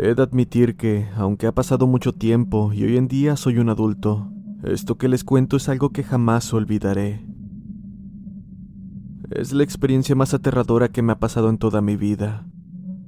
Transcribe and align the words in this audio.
He 0.00 0.14
de 0.14 0.22
admitir 0.22 0.76
que, 0.76 1.08
aunque 1.16 1.48
ha 1.48 1.52
pasado 1.52 1.88
mucho 1.88 2.14
tiempo 2.14 2.72
y 2.72 2.84
hoy 2.84 2.96
en 2.96 3.08
día 3.08 3.34
soy 3.34 3.58
un 3.58 3.68
adulto, 3.68 4.30
esto 4.62 4.96
que 4.96 5.08
les 5.08 5.24
cuento 5.24 5.56
es 5.56 5.68
algo 5.68 5.90
que 5.90 6.04
jamás 6.04 6.54
olvidaré. 6.54 7.26
Es 9.30 9.52
la 9.52 9.64
experiencia 9.64 10.14
más 10.14 10.34
aterradora 10.34 10.88
que 10.88 11.02
me 11.02 11.10
ha 11.12 11.18
pasado 11.18 11.50
en 11.50 11.58
toda 11.58 11.80
mi 11.80 11.96
vida. 11.96 12.46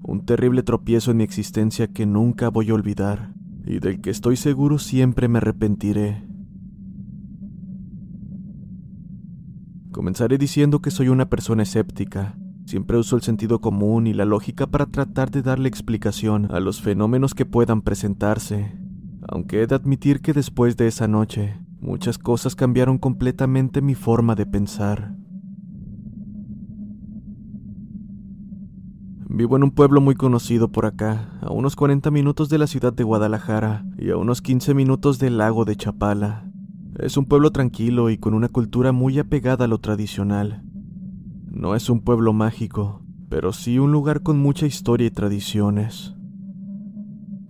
Un 0.03 0.25
terrible 0.25 0.65
tropiezo 0.65 1.13
en 1.13 1.19
mi 1.19 1.23
existencia 1.23 1.87
que 1.87 2.07
nunca 2.07 2.49
voy 2.49 2.71
a 2.71 2.75
olvidar 2.75 3.35
y 3.65 3.79
del 3.79 4.01
que 4.01 4.11
estoy 4.11 4.35
seguro 4.35 4.81
siempre 4.81 5.29
me 5.29 5.39
arrepentiré. 5.39 6.27
Comenzaré 9.93 10.39
diciendo 10.39 10.83
que 10.83 10.91
soy 10.91 11.09
una 11.09 11.29
persona 11.29 11.63
escéptica, 11.63 12.37
Siempre 12.71 12.99
uso 12.99 13.17
el 13.17 13.23
sentido 13.23 13.61
común 13.61 14.07
y 14.07 14.15
la 14.15 14.25
lógica 14.25 14.69
para 14.69 14.87
tratar 14.87 15.33
de 15.33 15.43
darle 15.43 15.69
explicación 15.69 16.47
a 16.53 16.61
los 16.61 16.81
fenómenos 16.81 17.35
que 17.35 17.45
puedan 17.45 17.83
presentarse. 17.83 18.79
Aunque 19.27 19.61
he 19.61 19.67
de 19.67 19.75
admitir 19.75 20.21
que 20.21 20.33
después 20.33 20.77
de 20.77 20.87
esa 20.87 21.09
noche, 21.09 21.59
muchas 21.81 22.17
cosas 22.17 22.55
cambiaron 22.55 22.99
completamente 22.99 23.83
mi 23.83 23.97
forma 23.97 24.37
de 24.37 24.47
pensar. 24.47 25.17
Vivo 29.29 29.57
en 29.57 29.65
un 29.65 29.73
pueblo 29.73 30.01
muy 30.01 30.15
conocido 30.15 30.71
por 30.71 30.87
acá, 30.87 31.41
a 31.41 31.51
unos 31.51 31.75
40 31.75 32.13
minutos 32.13 32.51
de 32.51 32.59
la 32.59 32.69
ciudad 32.69 32.93
de 32.93 33.03
Guadalajara 33.03 33.85
y 33.99 34.11
a 34.11 34.17
unos 34.17 34.43
15 34.43 34.75
minutos 34.75 35.19
del 35.19 35.39
lago 35.39 35.65
de 35.65 35.75
Chapala. 35.75 36.49
Es 37.01 37.17
un 37.17 37.27
pueblo 37.27 37.51
tranquilo 37.51 38.11
y 38.11 38.19
con 38.19 38.33
una 38.33 38.49
cultura 38.49 38.93
muy 38.93 39.19
apegada 39.19 39.65
a 39.65 39.69
lo 39.69 39.79
tradicional. 39.79 40.63
No 41.51 41.75
es 41.75 41.91
un 41.91 42.01
pueblo 42.01 42.33
mágico, 42.33 43.03
pero 43.29 43.53
sí 43.53 43.81
un 43.81 43.91
lugar 43.91 44.23
con 44.23 44.39
mucha 44.39 44.67
historia 44.67 45.09
y 45.09 45.11
tradiciones. 45.11 46.15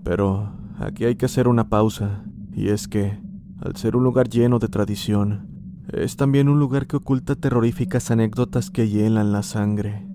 Pero 0.02 0.54
aquí 0.78 1.04
hay 1.04 1.16
que 1.16 1.26
hacer 1.26 1.46
una 1.46 1.68
pausa, 1.68 2.24
y 2.50 2.68
es 2.68 2.88
que, 2.88 3.20
al 3.60 3.76
ser 3.76 3.96
un 3.96 4.02
lugar 4.02 4.30
lleno 4.30 4.58
de 4.58 4.68
tradición, 4.68 5.48
es 5.92 6.16
también 6.16 6.48
un 6.48 6.58
lugar 6.58 6.86
que 6.86 6.96
oculta 6.96 7.36
terroríficas 7.36 8.10
anécdotas 8.10 8.70
que 8.70 8.88
hielan 8.88 9.32
la 9.32 9.42
sangre. 9.42 10.08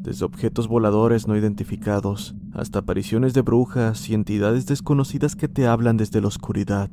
Desde 0.00 0.24
objetos 0.24 0.66
voladores 0.66 1.28
no 1.28 1.36
identificados 1.36 2.34
hasta 2.52 2.80
apariciones 2.80 3.32
de 3.32 3.42
brujas 3.42 4.10
y 4.10 4.14
entidades 4.14 4.66
desconocidas 4.66 5.36
que 5.36 5.46
te 5.46 5.68
hablan 5.68 5.96
desde 5.96 6.20
la 6.20 6.26
oscuridad. 6.26 6.90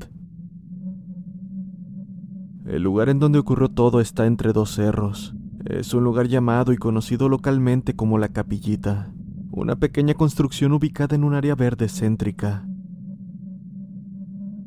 El 2.67 2.83
lugar 2.83 3.09
en 3.09 3.17
donde 3.17 3.39
ocurrió 3.39 3.69
todo 3.69 3.99
está 3.99 4.27
entre 4.27 4.53
dos 4.53 4.75
cerros, 4.75 5.33
es 5.65 5.93
un 5.93 6.03
lugar 6.03 6.27
llamado 6.27 6.73
y 6.73 6.77
conocido 6.77 7.29
localmente 7.29 7.95
como 7.95 8.17
la 8.17 8.29
Capillita, 8.29 9.11
una 9.51 9.75
pequeña 9.75 10.13
construcción 10.13 10.71
ubicada 10.71 11.15
en 11.15 11.23
un 11.23 11.33
área 11.33 11.55
verde 11.55 11.89
céntrica. 11.89 12.65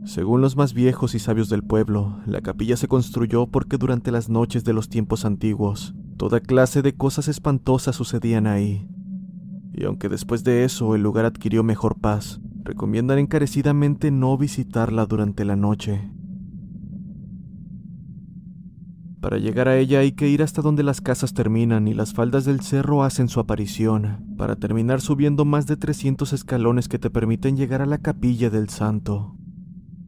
Según 0.05 0.41
los 0.41 0.57
más 0.57 0.75
viejos 0.75 1.15
y 1.15 1.21
sabios 1.21 1.49
del 1.49 1.63
pueblo, 1.63 2.19
la 2.27 2.41
capilla 2.41 2.77
se 2.77 2.89
construyó 2.89 3.47
porque 3.47 3.79
durante 3.79 4.11
las 4.11 4.29
noches 4.29 4.65
de 4.65 4.73
los 4.73 4.89
tiempos 4.89 5.25
antiguos, 5.25 5.95
toda 6.17 6.41
clase 6.41 6.83
de 6.83 6.97
cosas 6.97 7.29
espantosas 7.29 7.95
sucedían 7.95 8.49
ahí. 8.49 8.89
Y 9.73 9.85
aunque 9.85 10.09
después 10.09 10.43
de 10.43 10.65
eso 10.65 10.97
el 10.97 11.03
lugar 11.03 11.25
adquirió 11.25 11.63
mejor 11.63 12.01
paz, 12.01 12.41
recomiendan 12.65 13.21
encarecidamente 13.21 14.11
no 14.11 14.37
visitarla 14.37 15.07
durante 15.07 15.45
la 15.45 15.55
noche. 15.55 16.11
Para 19.23 19.39
llegar 19.39 19.69
a 19.69 19.79
ella 19.79 20.01
hay 20.01 20.11
que 20.11 20.29
ir 20.29 20.43
hasta 20.43 20.63
donde 20.63 20.83
las 20.83 21.01
casas 21.01 21.33
terminan 21.33 21.87
y 21.87 21.95
las 21.95 22.13
faldas 22.13 22.45
del 22.45 22.61
cerro 22.61 23.05
hacen 23.05 23.29
su 23.29 23.39
aparición, 23.39 24.35
para 24.37 24.57
terminar 24.57 25.01
subiendo 25.01 25.45
más 25.45 25.69
de 25.69 25.77
300 25.77 26.33
escalones 26.33 26.89
que 26.89 26.99
te 26.99 27.09
permiten 27.09 27.57
llegar 27.57 27.83
a 27.83 27.87
la 27.87 27.99
capilla 27.99 28.51
del 28.51 28.69
santo. 28.69 29.37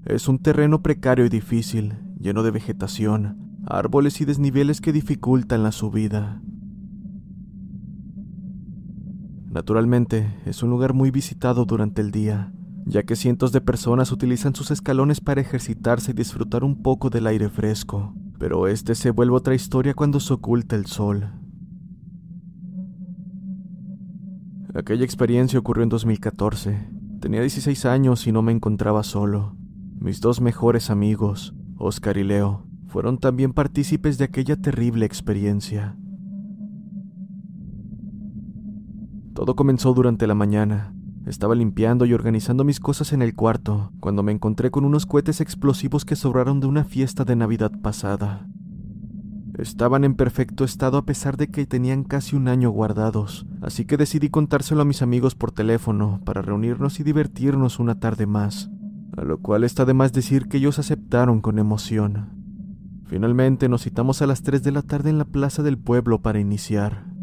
Es 0.04 0.26
un 0.26 0.40
terreno 0.40 0.82
precario 0.82 1.24
y 1.24 1.28
difícil, 1.28 1.94
lleno 2.18 2.42
de 2.42 2.50
vegetación, 2.50 3.60
árboles 3.64 4.20
y 4.20 4.24
desniveles 4.24 4.80
que 4.80 4.92
dificultan 4.92 5.62
la 5.62 5.70
subida. 5.70 6.42
Naturalmente, 9.46 10.40
es 10.44 10.64
un 10.64 10.70
lugar 10.70 10.92
muy 10.92 11.12
visitado 11.12 11.66
durante 11.66 12.02
el 12.02 12.10
día, 12.10 12.52
ya 12.84 13.04
que 13.04 13.14
cientos 13.14 13.52
de 13.52 13.60
personas 13.60 14.10
utilizan 14.10 14.56
sus 14.56 14.72
escalones 14.72 15.20
para 15.20 15.40
ejercitarse 15.40 16.10
y 16.10 16.14
disfrutar 16.14 16.64
un 16.64 16.82
poco 16.82 17.10
del 17.10 17.28
aire 17.28 17.48
fresco 17.48 18.12
pero 18.38 18.68
este 18.68 18.94
se 18.94 19.10
vuelve 19.10 19.36
otra 19.36 19.54
historia 19.54 19.94
cuando 19.94 20.20
se 20.20 20.34
oculta 20.34 20.76
el 20.76 20.86
sol. 20.86 21.30
Aquella 24.74 25.04
experiencia 25.04 25.58
ocurrió 25.58 25.84
en 25.84 25.88
2014. 25.88 26.88
Tenía 27.20 27.40
16 27.40 27.86
años 27.86 28.26
y 28.26 28.32
no 28.32 28.42
me 28.42 28.52
encontraba 28.52 29.02
solo. 29.02 29.56
Mis 29.98 30.20
dos 30.20 30.40
mejores 30.40 30.90
amigos, 30.90 31.54
Oscar 31.78 32.16
y 32.18 32.24
Leo, 32.24 32.66
fueron 32.88 33.18
también 33.18 33.52
partícipes 33.52 34.18
de 34.18 34.24
aquella 34.24 34.56
terrible 34.56 35.06
experiencia. 35.06 35.96
Todo 39.34 39.56
comenzó 39.56 39.94
durante 39.94 40.26
la 40.26 40.34
mañana. 40.34 40.93
Estaba 41.26 41.54
limpiando 41.54 42.04
y 42.04 42.12
organizando 42.12 42.64
mis 42.64 42.80
cosas 42.80 43.14
en 43.14 43.22
el 43.22 43.34
cuarto 43.34 43.92
cuando 44.00 44.22
me 44.22 44.32
encontré 44.32 44.70
con 44.70 44.84
unos 44.84 45.06
cohetes 45.06 45.40
explosivos 45.40 46.04
que 46.04 46.16
sobraron 46.16 46.60
de 46.60 46.66
una 46.66 46.84
fiesta 46.84 47.24
de 47.24 47.34
Navidad 47.34 47.72
pasada. 47.80 48.46
Estaban 49.56 50.04
en 50.04 50.16
perfecto 50.16 50.64
estado 50.64 50.98
a 50.98 51.06
pesar 51.06 51.36
de 51.36 51.48
que 51.48 51.64
tenían 51.64 52.04
casi 52.04 52.36
un 52.36 52.48
año 52.48 52.70
guardados, 52.70 53.46
así 53.62 53.84
que 53.86 53.96
decidí 53.96 54.28
contárselo 54.28 54.82
a 54.82 54.84
mis 54.84 55.00
amigos 55.00 55.34
por 55.34 55.52
teléfono 55.52 56.20
para 56.24 56.42
reunirnos 56.42 57.00
y 57.00 57.04
divertirnos 57.04 57.78
una 57.78 58.00
tarde 58.00 58.26
más, 58.26 58.70
a 59.16 59.22
lo 59.22 59.38
cual 59.38 59.64
está 59.64 59.84
de 59.84 59.94
más 59.94 60.12
decir 60.12 60.48
que 60.48 60.58
ellos 60.58 60.78
aceptaron 60.78 61.40
con 61.40 61.58
emoción. 61.58 62.34
Finalmente 63.06 63.68
nos 63.68 63.84
citamos 63.84 64.20
a 64.22 64.26
las 64.26 64.42
3 64.42 64.62
de 64.62 64.72
la 64.72 64.82
tarde 64.82 65.10
en 65.10 65.18
la 65.18 65.24
plaza 65.24 65.62
del 65.62 65.78
pueblo 65.78 66.20
para 66.20 66.40
iniciar. 66.40 67.13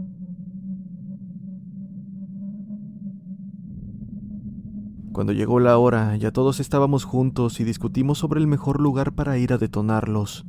Cuando 5.12 5.34
llegó 5.34 5.60
la 5.60 5.78
hora, 5.78 6.16
ya 6.16 6.32
todos 6.32 6.62
estábamos 6.62 7.04
juntos 7.04 7.60
y 7.60 7.66
discutimos 7.66 8.18
sobre 8.18 8.40
el 8.40 8.48
mejor 8.48 8.80
lugar 8.80 9.12
para 9.12 9.38
ir 9.38 9.52
a 9.52 9.58
detonarlos. 9.58 10.46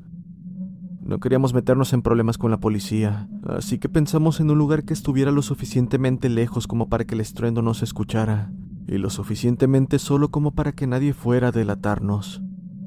No 1.00 1.18
queríamos 1.18 1.52
meternos 1.52 1.92
en 1.92 2.02
problemas 2.02 2.38
con 2.38 2.52
la 2.52 2.60
policía, 2.60 3.28
así 3.44 3.78
que 3.78 3.88
pensamos 3.88 4.38
en 4.38 4.52
un 4.52 4.58
lugar 4.58 4.84
que 4.84 4.92
estuviera 4.92 5.32
lo 5.32 5.42
suficientemente 5.42 6.28
lejos 6.28 6.68
como 6.68 6.88
para 6.88 7.04
que 7.04 7.16
el 7.16 7.20
estruendo 7.20 7.60
no 7.60 7.74
se 7.74 7.84
escuchara, 7.84 8.52
y 8.86 8.98
lo 8.98 9.10
suficientemente 9.10 9.98
solo 9.98 10.30
como 10.30 10.52
para 10.52 10.70
que 10.70 10.86
nadie 10.86 11.12
fuera 11.12 11.48
a 11.48 11.52
delatarnos. 11.52 12.40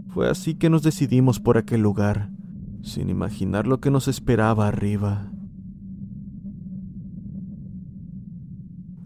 Fue 0.08 0.30
así 0.30 0.56
que 0.56 0.70
nos 0.70 0.82
decidimos 0.82 1.42
por 1.42 1.58
aquel 1.58 1.82
lugar, 1.82 2.30
sin 2.84 3.10
imaginar 3.10 3.68
lo 3.68 3.82
que 3.82 3.92
nos 3.92 4.08
esperaba 4.08 4.70
arriba. 4.70 5.30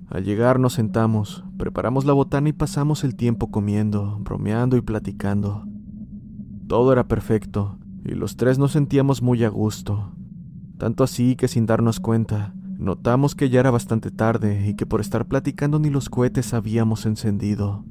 Al 0.10 0.24
llegar 0.24 0.60
nos 0.60 0.74
sentamos, 0.74 1.44
preparamos 1.58 2.04
la 2.04 2.14
botana 2.14 2.50
y 2.50 2.54
pasamos 2.54 3.04
el 3.04 3.16
tiempo 3.16 3.52
comiendo, 3.52 4.18
bromeando 4.22 4.76
y 4.76 4.82
platicando. 4.82 5.68
Todo 6.68 6.92
era 6.92 7.08
perfecto, 7.08 7.78
y 8.04 8.16
los 8.16 8.36
tres 8.36 8.58
nos 8.58 8.72
sentíamos 8.72 9.22
muy 9.22 9.44
a 9.44 9.50
gusto. 9.50 10.16
Tanto 10.80 11.04
así 11.04 11.36
que 11.36 11.48
sin 11.48 11.68
darnos 11.68 12.00
cuenta, 12.00 12.56
notamos 12.80 13.36
que 13.36 13.50
ya 13.50 13.60
era 13.60 13.70
bastante 13.70 14.10
tarde 14.10 14.68
y 14.68 14.74
que 14.74 14.88
por 14.88 15.00
estar 15.00 15.28
platicando 15.28 15.78
ni 15.78 15.92
los 15.92 16.10
cohetes 16.10 16.56
habíamos 16.56 17.06
encendido. 17.06 17.86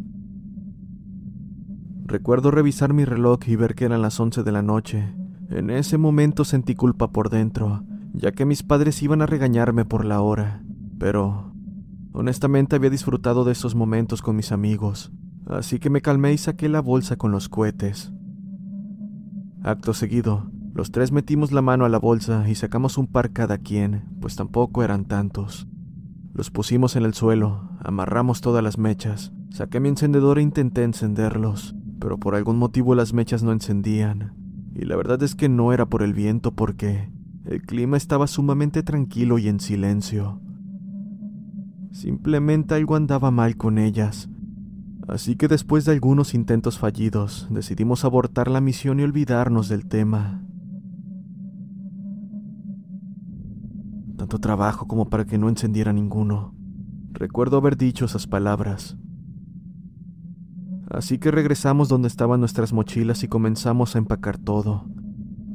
Recuerdo 2.05 2.51
revisar 2.51 2.95
mi 2.95 3.05
reloj 3.05 3.41
y 3.47 3.55
ver 3.55 3.77
que 3.77 3.85
eran 3.85 4.03
las 4.03 4.19
once 4.19 4.43
de 4.43 4.53
la 4.53 4.63
noche, 4.63 5.15
En 5.51 5.71
ese 5.71 5.97
momento 5.97 6.45
sentí 6.45 6.75
culpa 6.75 7.11
por 7.11 7.31
dentro, 7.31 7.83
ya 8.13 8.33
que 8.33 8.45
mis 8.45 8.63
padres 8.63 9.03
iban 9.03 9.23
a 9.23 9.27
regañarme 9.27 9.87
por 9.87 10.05
la 10.05 10.21
hora, 10.21 10.63
pero 10.99 11.48
honestamente 12.13 12.77
había 12.77 12.91
disfrutado 12.91 13.45
de 13.45 13.53
esos 13.53 13.75
momentos 13.75 14.23
con 14.23 14.37
mis 14.37 14.53
amigos, 14.53 15.13
así 15.47 15.79
que 15.79 15.91
me 15.91 16.03
calmé 16.03 16.33
y 16.33 16.39
saqué 16.39 16.69
la 16.69 16.81
bolsa 16.81 17.17
con 17.17 17.31
los 17.31 17.49
cohetes. 17.49 18.13
Acto 19.63 19.95
seguido, 19.95 20.51
los 20.75 20.93
tres 20.93 21.11
metimos 21.11 21.51
la 21.51 21.63
mano 21.63 21.85
a 21.85 21.89
la 21.89 21.99
bolsa 21.99 22.49
y 22.49 22.55
sacamos 22.55 22.99
un 22.99 23.09
par 23.09 23.33
cada 23.33 23.59
quien, 23.59 24.05
pues 24.21 24.37
tampoco 24.37 24.85
eran 24.85 25.07
tantos. 25.07 25.67
Los 26.35 26.51
pusimos 26.51 26.95
en 26.95 27.05
el 27.05 27.15
suelo, 27.15 27.69
amarramos 27.81 28.41
todas 28.41 28.63
las 28.63 28.79
mechas, 28.79 29.33
saqué 29.51 29.81
mi 29.81 29.89
encendedor 29.89 30.39
e 30.39 30.43
intenté 30.43 30.85
encenderlos, 30.85 31.75
pero 31.99 32.19
por 32.19 32.37
algún 32.37 32.59
motivo 32.59 32.95
las 32.95 33.13
mechas 33.13 33.43
no 33.43 33.51
encendían. 33.51 34.35
Y 34.75 34.85
la 34.85 34.95
verdad 34.95 35.21
es 35.25 35.35
que 35.35 35.49
no 35.49 35.73
era 35.73 35.87
por 35.87 36.03
el 36.03 36.15
viento 36.15 36.55
porque 36.55 37.11
el 37.45 37.63
clima 37.63 37.97
estaba 37.97 38.29
sumamente 38.29 38.85
tranquilo 38.85 39.39
y 39.39 39.49
en 39.49 39.59
silencio. 39.59 40.41
Simplemente 41.91 42.75
algo 42.75 42.97
andaba 42.97 43.31
mal 43.31 43.57
con 43.57 43.79
ellas. 43.79 44.29
Así 45.09 45.37
que 45.37 45.49
después 45.49 45.87
de 45.87 45.93
algunos 45.93 46.35
intentos 46.35 46.79
fallidos, 46.79 47.49
decidimos 47.51 48.05
abortar 48.05 48.49
la 48.49 48.61
misión 48.61 49.01
y 49.01 49.05
olvidarnos 49.05 49.69
del 49.69 49.87
tema. 49.87 50.45
Tanto 54.19 54.39
trabajo 54.39 54.87
como 54.87 55.09
para 55.09 55.25
que 55.25 55.39
no 55.39 55.49
encendiera 55.49 55.93
ninguno. 55.93 56.55
Recuerdo 57.13 57.57
haber 57.57 57.77
dicho 57.79 58.05
esas 58.05 58.27
palabras. 58.27 58.99
Así 60.91 61.19
que 61.19 61.31
regresamos 61.31 61.89
donde 61.89 62.09
estaban 62.09 62.41
nuestras 62.41 62.73
mochilas 62.73 63.23
y 63.23 63.29
comenzamos 63.29 63.95
a 63.95 63.99
empacar 63.99 64.37
todo. 64.37 64.87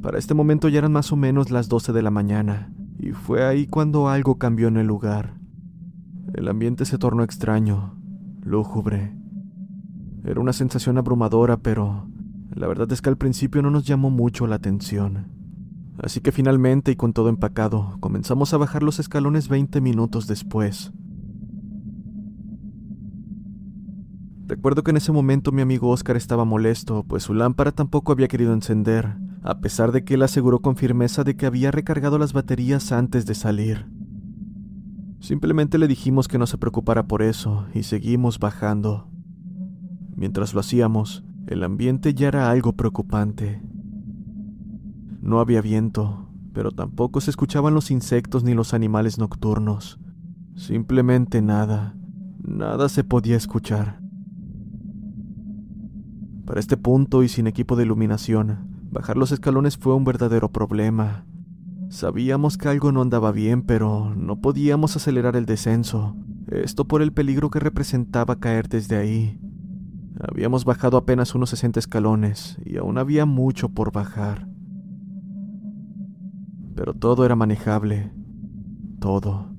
Para 0.02 0.18
este 0.18 0.34
momento 0.34 0.68
ya 0.68 0.78
eran 0.78 0.92
más 0.92 1.12
o 1.12 1.16
menos 1.16 1.50
las 1.50 1.68
12 1.68 1.92
de 1.92 2.02
la 2.02 2.10
mañana, 2.10 2.72
y 2.98 3.12
fue 3.12 3.44
ahí 3.44 3.66
cuando 3.66 4.08
algo 4.08 4.36
cambió 4.36 4.68
en 4.68 4.76
el 4.76 4.86
lugar. 4.86 5.43
El 6.34 6.48
ambiente 6.48 6.84
se 6.84 6.98
tornó 6.98 7.22
extraño, 7.22 7.94
lúgubre. 8.42 9.16
Era 10.24 10.40
una 10.40 10.52
sensación 10.52 10.98
abrumadora, 10.98 11.58
pero 11.58 12.08
la 12.52 12.66
verdad 12.66 12.90
es 12.90 13.00
que 13.00 13.08
al 13.08 13.16
principio 13.16 13.62
no 13.62 13.70
nos 13.70 13.84
llamó 13.86 14.10
mucho 14.10 14.48
la 14.48 14.56
atención. 14.56 15.28
Así 15.96 16.20
que 16.20 16.32
finalmente 16.32 16.90
y 16.90 16.96
con 16.96 17.12
todo 17.12 17.28
empacado, 17.28 17.98
comenzamos 18.00 18.52
a 18.52 18.56
bajar 18.56 18.82
los 18.82 18.98
escalones 18.98 19.48
20 19.48 19.80
minutos 19.80 20.26
después. 20.26 20.92
Recuerdo 24.48 24.82
que 24.82 24.90
en 24.90 24.96
ese 24.96 25.12
momento 25.12 25.52
mi 25.52 25.62
amigo 25.62 25.88
Oscar 25.88 26.16
estaba 26.16 26.44
molesto, 26.44 27.04
pues 27.04 27.22
su 27.22 27.32
lámpara 27.32 27.70
tampoco 27.70 28.10
había 28.10 28.26
querido 28.26 28.52
encender, 28.52 29.14
a 29.44 29.60
pesar 29.60 29.92
de 29.92 30.02
que 30.04 30.14
él 30.14 30.22
aseguró 30.22 30.58
con 30.58 30.74
firmeza 30.74 31.22
de 31.22 31.36
que 31.36 31.46
había 31.46 31.70
recargado 31.70 32.18
las 32.18 32.32
baterías 32.32 32.90
antes 32.90 33.24
de 33.24 33.36
salir. 33.36 33.93
Simplemente 35.24 35.78
le 35.78 35.88
dijimos 35.88 36.28
que 36.28 36.36
no 36.36 36.46
se 36.46 36.58
preocupara 36.58 37.06
por 37.06 37.22
eso 37.22 37.64
y 37.72 37.84
seguimos 37.84 38.38
bajando. 38.38 39.08
Mientras 40.14 40.52
lo 40.52 40.60
hacíamos, 40.60 41.24
el 41.46 41.64
ambiente 41.64 42.12
ya 42.12 42.28
era 42.28 42.50
algo 42.50 42.74
preocupante. 42.74 43.62
No 45.22 45.40
había 45.40 45.62
viento, 45.62 46.28
pero 46.52 46.72
tampoco 46.72 47.22
se 47.22 47.30
escuchaban 47.30 47.72
los 47.72 47.90
insectos 47.90 48.44
ni 48.44 48.52
los 48.52 48.74
animales 48.74 49.16
nocturnos. 49.16 49.98
Simplemente 50.56 51.40
nada, 51.40 51.96
nada 52.42 52.90
se 52.90 53.02
podía 53.02 53.38
escuchar. 53.38 54.00
Para 56.44 56.60
este 56.60 56.76
punto 56.76 57.22
y 57.22 57.30
sin 57.30 57.46
equipo 57.46 57.76
de 57.76 57.84
iluminación, 57.84 58.68
bajar 58.90 59.16
los 59.16 59.32
escalones 59.32 59.78
fue 59.78 59.94
un 59.94 60.04
verdadero 60.04 60.52
problema. 60.52 61.24
Sabíamos 61.94 62.58
que 62.58 62.66
algo 62.68 62.90
no 62.90 63.02
andaba 63.02 63.30
bien, 63.30 63.62
pero 63.62 64.16
no 64.16 64.40
podíamos 64.40 64.96
acelerar 64.96 65.36
el 65.36 65.46
descenso, 65.46 66.16
esto 66.48 66.88
por 66.88 67.02
el 67.02 67.12
peligro 67.12 67.50
que 67.50 67.60
representaba 67.60 68.40
caer 68.40 68.68
desde 68.68 68.96
ahí. 68.96 69.38
Habíamos 70.18 70.64
bajado 70.64 70.96
apenas 70.96 71.36
unos 71.36 71.50
60 71.50 71.78
escalones 71.78 72.58
y 72.64 72.78
aún 72.78 72.98
había 72.98 73.26
mucho 73.26 73.68
por 73.68 73.92
bajar. 73.92 74.48
Pero 76.74 76.94
todo 76.94 77.24
era 77.24 77.36
manejable, 77.36 78.10
todo, 78.98 79.54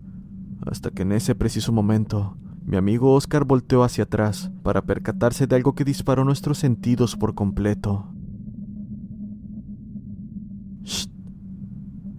hasta 0.65 0.91
que 0.91 1.03
en 1.03 1.13
ese 1.13 1.35
preciso 1.35 1.71
momento 1.71 2.35
mi 2.65 2.75
amigo 2.75 3.13
Oscar 3.13 3.45
volteó 3.45 3.81
hacia 3.81 4.03
atrás 4.03 4.51
para 4.61 4.81
percatarse 4.81 5.47
de 5.47 5.55
algo 5.55 5.73
que 5.73 5.85
disparó 5.85 6.25
nuestros 6.25 6.57
sentidos 6.57 7.15
por 7.15 7.33
completo. 7.33 8.09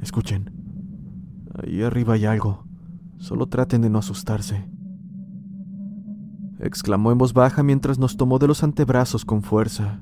Escuchen. 0.06 0.52
Ahí 1.52 1.82
arriba 1.82 2.14
hay 2.14 2.26
algo. 2.26 2.64
Solo 3.18 3.48
traten 3.48 3.82
de 3.82 3.90
no 3.90 3.98
asustarse. 3.98 4.70
Exclamó 6.60 7.10
en 7.10 7.18
voz 7.18 7.32
baja 7.32 7.64
mientras 7.64 7.98
nos 7.98 8.16
tomó 8.16 8.38
de 8.38 8.46
los 8.46 8.62
antebrazos 8.62 9.24
con 9.24 9.42
fuerza. 9.42 10.00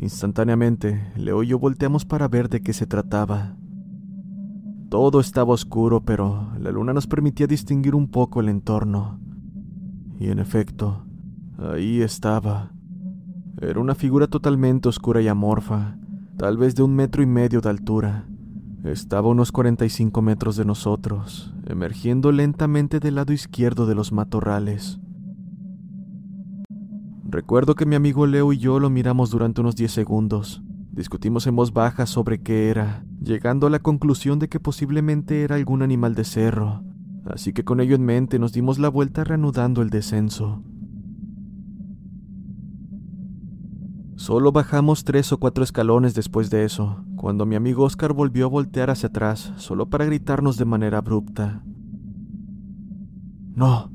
Instantáneamente, 0.00 1.12
Leo 1.14 1.44
y 1.44 1.46
yo 1.46 1.60
volteamos 1.60 2.04
para 2.04 2.26
ver 2.26 2.48
de 2.48 2.60
qué 2.60 2.72
se 2.72 2.88
trataba. 2.88 3.56
Todo 4.88 5.20
estaba 5.20 5.52
oscuro, 5.52 6.04
pero 6.04 6.48
la 6.58 6.72
luna 6.72 6.92
nos 6.92 7.06
permitía 7.06 7.46
distinguir 7.46 7.94
un 7.94 8.08
poco 8.08 8.40
el 8.40 8.48
entorno. 8.48 9.20
Y 10.18 10.28
en 10.28 10.40
efecto, 10.40 11.06
ahí 11.56 12.00
estaba. 12.00 12.72
Era 13.62 13.78
una 13.78 13.94
figura 13.94 14.26
totalmente 14.26 14.88
oscura 14.88 15.22
y 15.22 15.28
amorfa, 15.28 15.98
tal 16.36 16.56
vez 16.56 16.74
de 16.74 16.82
un 16.82 16.94
metro 16.94 17.22
y 17.22 17.26
medio 17.26 17.60
de 17.60 17.70
altura. 17.70 18.26
Estaba 18.84 19.28
a 19.28 19.30
unos 19.30 19.52
45 19.52 20.20
metros 20.20 20.56
de 20.56 20.64
nosotros, 20.64 21.54
emergiendo 21.66 22.32
lentamente 22.32 23.00
del 23.00 23.14
lado 23.14 23.32
izquierdo 23.32 23.86
de 23.86 23.94
los 23.94 24.12
matorrales. 24.12 25.00
Recuerdo 27.24 27.74
que 27.74 27.86
mi 27.86 27.94
amigo 27.94 28.26
Leo 28.26 28.52
y 28.52 28.58
yo 28.58 28.78
lo 28.78 28.90
miramos 28.90 29.30
durante 29.30 29.60
unos 29.60 29.74
10 29.74 29.90
segundos. 29.90 30.62
Discutimos 30.92 31.46
en 31.46 31.56
voz 31.56 31.72
baja 31.72 32.06
sobre 32.06 32.42
qué 32.42 32.68
era, 32.68 33.04
llegando 33.20 33.66
a 33.66 33.70
la 33.70 33.78
conclusión 33.78 34.38
de 34.38 34.48
que 34.48 34.60
posiblemente 34.60 35.42
era 35.42 35.56
algún 35.56 35.82
animal 35.82 36.14
de 36.14 36.24
cerro, 36.24 36.84
así 37.24 37.52
que 37.52 37.64
con 37.64 37.80
ello 37.80 37.96
en 37.96 38.04
mente 38.04 38.38
nos 38.38 38.52
dimos 38.52 38.78
la 38.78 38.88
vuelta 38.88 39.24
reanudando 39.24 39.82
el 39.82 39.90
descenso. 39.90 40.62
Solo 44.16 44.52
bajamos 44.52 45.02
tres 45.02 45.32
o 45.32 45.38
cuatro 45.38 45.64
escalones 45.64 46.14
después 46.14 46.48
de 46.48 46.64
eso, 46.64 47.04
cuando 47.16 47.46
mi 47.46 47.56
amigo 47.56 47.82
Oscar 47.82 48.12
volvió 48.12 48.46
a 48.46 48.48
voltear 48.48 48.90
hacia 48.90 49.08
atrás, 49.08 49.52
solo 49.56 49.90
para 49.90 50.04
gritarnos 50.04 50.56
de 50.56 50.64
manera 50.64 50.98
abrupta. 50.98 51.64
No, 53.56 53.90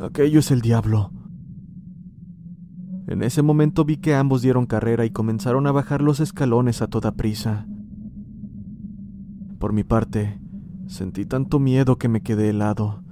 aquello 0.00 0.40
es 0.40 0.50
el 0.50 0.60
diablo. 0.60 1.12
En 3.06 3.22
ese 3.22 3.42
momento 3.42 3.84
vi 3.84 3.98
que 3.98 4.16
ambos 4.16 4.42
dieron 4.42 4.66
carrera 4.66 5.04
y 5.04 5.10
comenzaron 5.10 5.68
a 5.68 5.72
bajar 5.72 6.02
los 6.02 6.18
escalones 6.18 6.82
a 6.82 6.88
toda 6.88 7.12
prisa. 7.12 7.66
Por 9.60 9.72
mi 9.72 9.84
parte, 9.84 10.40
sentí 10.88 11.26
tanto 11.26 11.60
miedo 11.60 11.96
que 11.96 12.08
me 12.08 12.22
quedé 12.22 12.50
helado, 12.50 13.04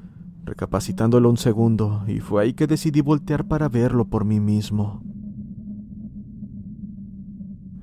recapacitándolo 0.44 1.30
un 1.30 1.36
segundo, 1.36 2.02
y 2.08 2.18
fue 2.18 2.42
ahí 2.42 2.54
que 2.54 2.66
decidí 2.66 3.00
voltear 3.00 3.46
para 3.46 3.68
verlo 3.68 4.06
por 4.06 4.24
mí 4.24 4.40
mismo. 4.40 5.02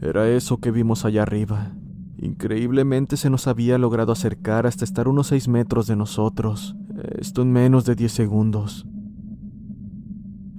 Era 0.02 0.30
eso 0.30 0.58
que 0.58 0.72
vimos 0.72 1.04
allá 1.04 1.24
arriba. 1.24 1.74
Increíblemente 2.18 3.18
se 3.18 3.30
nos 3.30 3.48
había 3.48 3.78
logrado 3.78 4.12
acercar 4.12 4.66
hasta 4.68 4.86
estar 4.86 5.08
unos 5.08 5.28
seis 5.28 5.48
metros 5.48 5.88
de 5.88 5.96
nosotros, 5.96 6.76
esto 7.18 7.42
en 7.42 7.52
menos 7.52 7.86
de 7.86 7.96
diez 7.96 8.12
segundos. 8.12 8.86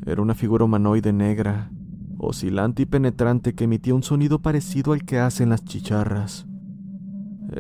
Era 0.07 0.23
una 0.23 0.35
figura 0.35 0.65
humanoide 0.65 1.13
negra, 1.13 1.71
oscilante 2.19 2.83
y 2.83 2.87
penetrante 2.87 3.55
que 3.55 3.65
emitía 3.65 3.95
un 3.95 4.03
sonido 4.03 4.41
parecido 4.41 4.93
al 4.93 5.05
que 5.05 5.19
hacen 5.19 5.51
las 5.51 5.65
chicharras, 5.65 6.47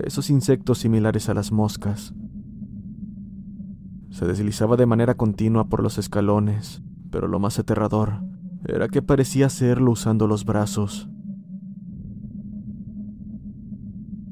esos 0.05 0.31
insectos 0.31 0.79
similares 0.79 1.29
a 1.29 1.35
las 1.35 1.53
moscas. 1.53 2.15
Se 4.11 4.27
deslizaba 4.27 4.77
de 4.77 4.87
manera 4.87 5.15
continua 5.15 5.69
por 5.69 5.83
los 5.83 5.99
escalones, 5.99 6.83
pero 7.11 7.29
lo 7.29 7.39
más 7.39 7.59
aterrador 7.59 8.23
era 8.67 8.89
que 8.89 9.03
parecía 9.03 9.47
hacerlo 9.47 9.93
usando 9.93 10.27
los 10.27 10.45
brazos. 10.45 11.09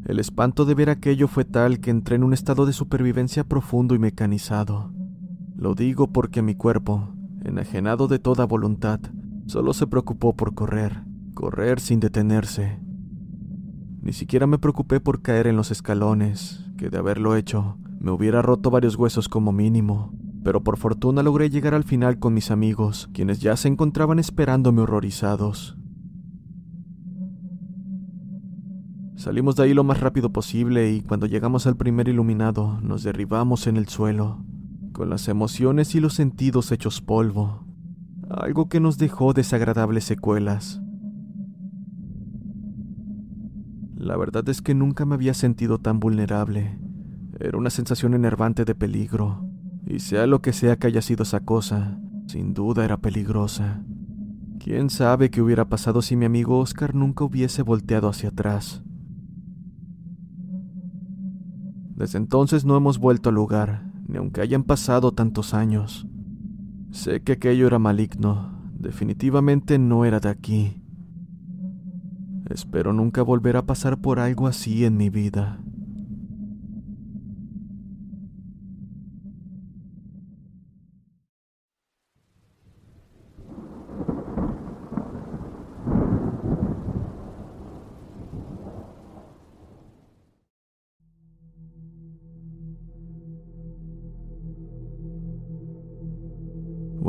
El 0.08 0.18
espanto 0.18 0.64
de 0.64 0.74
ver 0.74 0.88
aquello 0.88 1.28
fue 1.28 1.44
tal 1.44 1.80
que 1.80 1.90
entré 1.90 2.16
en 2.16 2.24
un 2.24 2.32
estado 2.32 2.64
de 2.64 2.72
supervivencia 2.72 3.44
profundo 3.44 3.94
y 3.94 3.98
mecanizado. 3.98 4.90
Lo 5.54 5.74
digo 5.74 6.10
porque 6.10 6.40
mi 6.40 6.54
cuerpo, 6.54 7.12
enajenado 7.44 8.08
de 8.08 8.18
toda 8.18 8.46
voluntad, 8.46 9.00
solo 9.44 9.74
se 9.74 9.86
preocupó 9.86 10.34
por 10.34 10.54
correr, 10.54 11.02
correr 11.34 11.78
sin 11.78 12.00
detenerse. 12.00 12.80
Ni 14.00 14.14
siquiera 14.14 14.46
me 14.46 14.56
preocupé 14.56 14.98
por 14.98 15.20
caer 15.20 15.46
en 15.46 15.56
los 15.56 15.70
escalones, 15.70 16.64
que 16.78 16.88
de 16.88 16.96
haberlo 16.96 17.36
hecho, 17.36 17.76
me 18.00 18.10
hubiera 18.10 18.40
roto 18.40 18.70
varios 18.70 18.96
huesos 18.96 19.28
como 19.28 19.52
mínimo, 19.52 20.14
pero 20.42 20.64
por 20.64 20.78
fortuna 20.78 21.22
logré 21.22 21.50
llegar 21.50 21.74
al 21.74 21.84
final 21.84 22.18
con 22.18 22.32
mis 22.32 22.50
amigos, 22.50 23.10
quienes 23.12 23.40
ya 23.40 23.58
se 23.58 23.68
encontraban 23.68 24.18
esperándome 24.18 24.80
horrorizados. 24.80 25.76
Salimos 29.18 29.56
de 29.56 29.64
ahí 29.64 29.74
lo 29.74 29.82
más 29.82 29.98
rápido 29.98 30.30
posible 30.30 30.92
y 30.92 31.00
cuando 31.00 31.26
llegamos 31.26 31.66
al 31.66 31.76
primer 31.76 32.06
iluminado 32.06 32.78
nos 32.82 33.02
derribamos 33.02 33.66
en 33.66 33.76
el 33.76 33.88
suelo, 33.88 34.44
con 34.92 35.10
las 35.10 35.26
emociones 35.26 35.96
y 35.96 36.00
los 36.00 36.14
sentidos 36.14 36.70
hechos 36.70 37.00
polvo, 37.00 37.66
algo 38.30 38.68
que 38.68 38.78
nos 38.78 38.96
dejó 38.96 39.32
desagradables 39.32 40.04
secuelas. 40.04 40.80
La 43.96 44.16
verdad 44.16 44.48
es 44.48 44.62
que 44.62 44.76
nunca 44.76 45.04
me 45.04 45.16
había 45.16 45.34
sentido 45.34 45.78
tan 45.78 45.98
vulnerable. 45.98 46.78
Era 47.40 47.58
una 47.58 47.70
sensación 47.70 48.14
enervante 48.14 48.64
de 48.64 48.76
peligro, 48.76 49.50
y 49.84 49.98
sea 49.98 50.28
lo 50.28 50.42
que 50.42 50.52
sea 50.52 50.76
que 50.76 50.86
haya 50.86 51.02
sido 51.02 51.24
esa 51.24 51.40
cosa, 51.40 51.98
sin 52.28 52.54
duda 52.54 52.84
era 52.84 52.98
peligrosa. 52.98 53.82
¿Quién 54.60 54.90
sabe 54.90 55.28
qué 55.28 55.42
hubiera 55.42 55.68
pasado 55.68 56.02
si 56.02 56.14
mi 56.14 56.24
amigo 56.24 56.60
Oscar 56.60 56.94
nunca 56.94 57.24
hubiese 57.24 57.62
volteado 57.62 58.08
hacia 58.08 58.28
atrás? 58.28 58.84
Desde 61.98 62.16
entonces 62.16 62.64
no 62.64 62.76
hemos 62.76 62.98
vuelto 62.98 63.30
al 63.30 63.34
lugar, 63.34 63.90
ni 64.06 64.18
aunque 64.18 64.40
hayan 64.40 64.62
pasado 64.62 65.10
tantos 65.10 65.52
años. 65.52 66.06
Sé 66.92 67.24
que 67.24 67.32
aquello 67.32 67.66
era 67.66 67.80
maligno, 67.80 68.70
definitivamente 68.78 69.80
no 69.80 70.04
era 70.04 70.20
de 70.20 70.28
aquí. 70.28 70.80
Espero 72.50 72.92
nunca 72.92 73.22
volver 73.22 73.56
a 73.56 73.66
pasar 73.66 74.00
por 74.00 74.20
algo 74.20 74.46
así 74.46 74.84
en 74.84 74.96
mi 74.96 75.10
vida. 75.10 75.58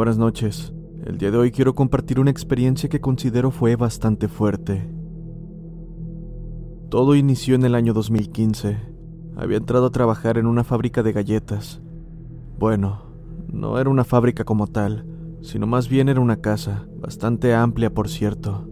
Buenas 0.09 0.25
noches. 0.25 0.73
El 1.05 1.19
día 1.19 1.29
de 1.29 1.37
hoy 1.37 1.51
quiero 1.51 1.75
compartir 1.75 2.19
una 2.19 2.31
experiencia 2.31 2.89
que 2.89 2.99
considero 2.99 3.51
fue 3.51 3.75
bastante 3.75 4.27
fuerte. 4.27 4.89
Todo 6.89 7.13
inició 7.13 7.53
en 7.53 7.63
el 7.63 7.75
año 7.75 7.93
2015. 7.93 8.79
Había 9.35 9.57
entrado 9.57 9.85
a 9.85 9.91
trabajar 9.91 10.39
en 10.39 10.47
una 10.47 10.63
fábrica 10.63 11.03
de 11.03 11.13
galletas. 11.13 11.79
Bueno, 12.57 13.03
no 13.53 13.77
era 13.77 13.91
una 13.91 14.03
fábrica 14.03 14.45
como 14.45 14.65
tal, 14.65 15.05
sino 15.43 15.67
más 15.67 15.89
bien 15.89 16.09
era 16.09 16.21
una 16.21 16.37
casa, 16.37 16.87
bastante 16.99 17.53
amplia 17.53 17.93
por 17.93 18.09
cierto. 18.09 18.67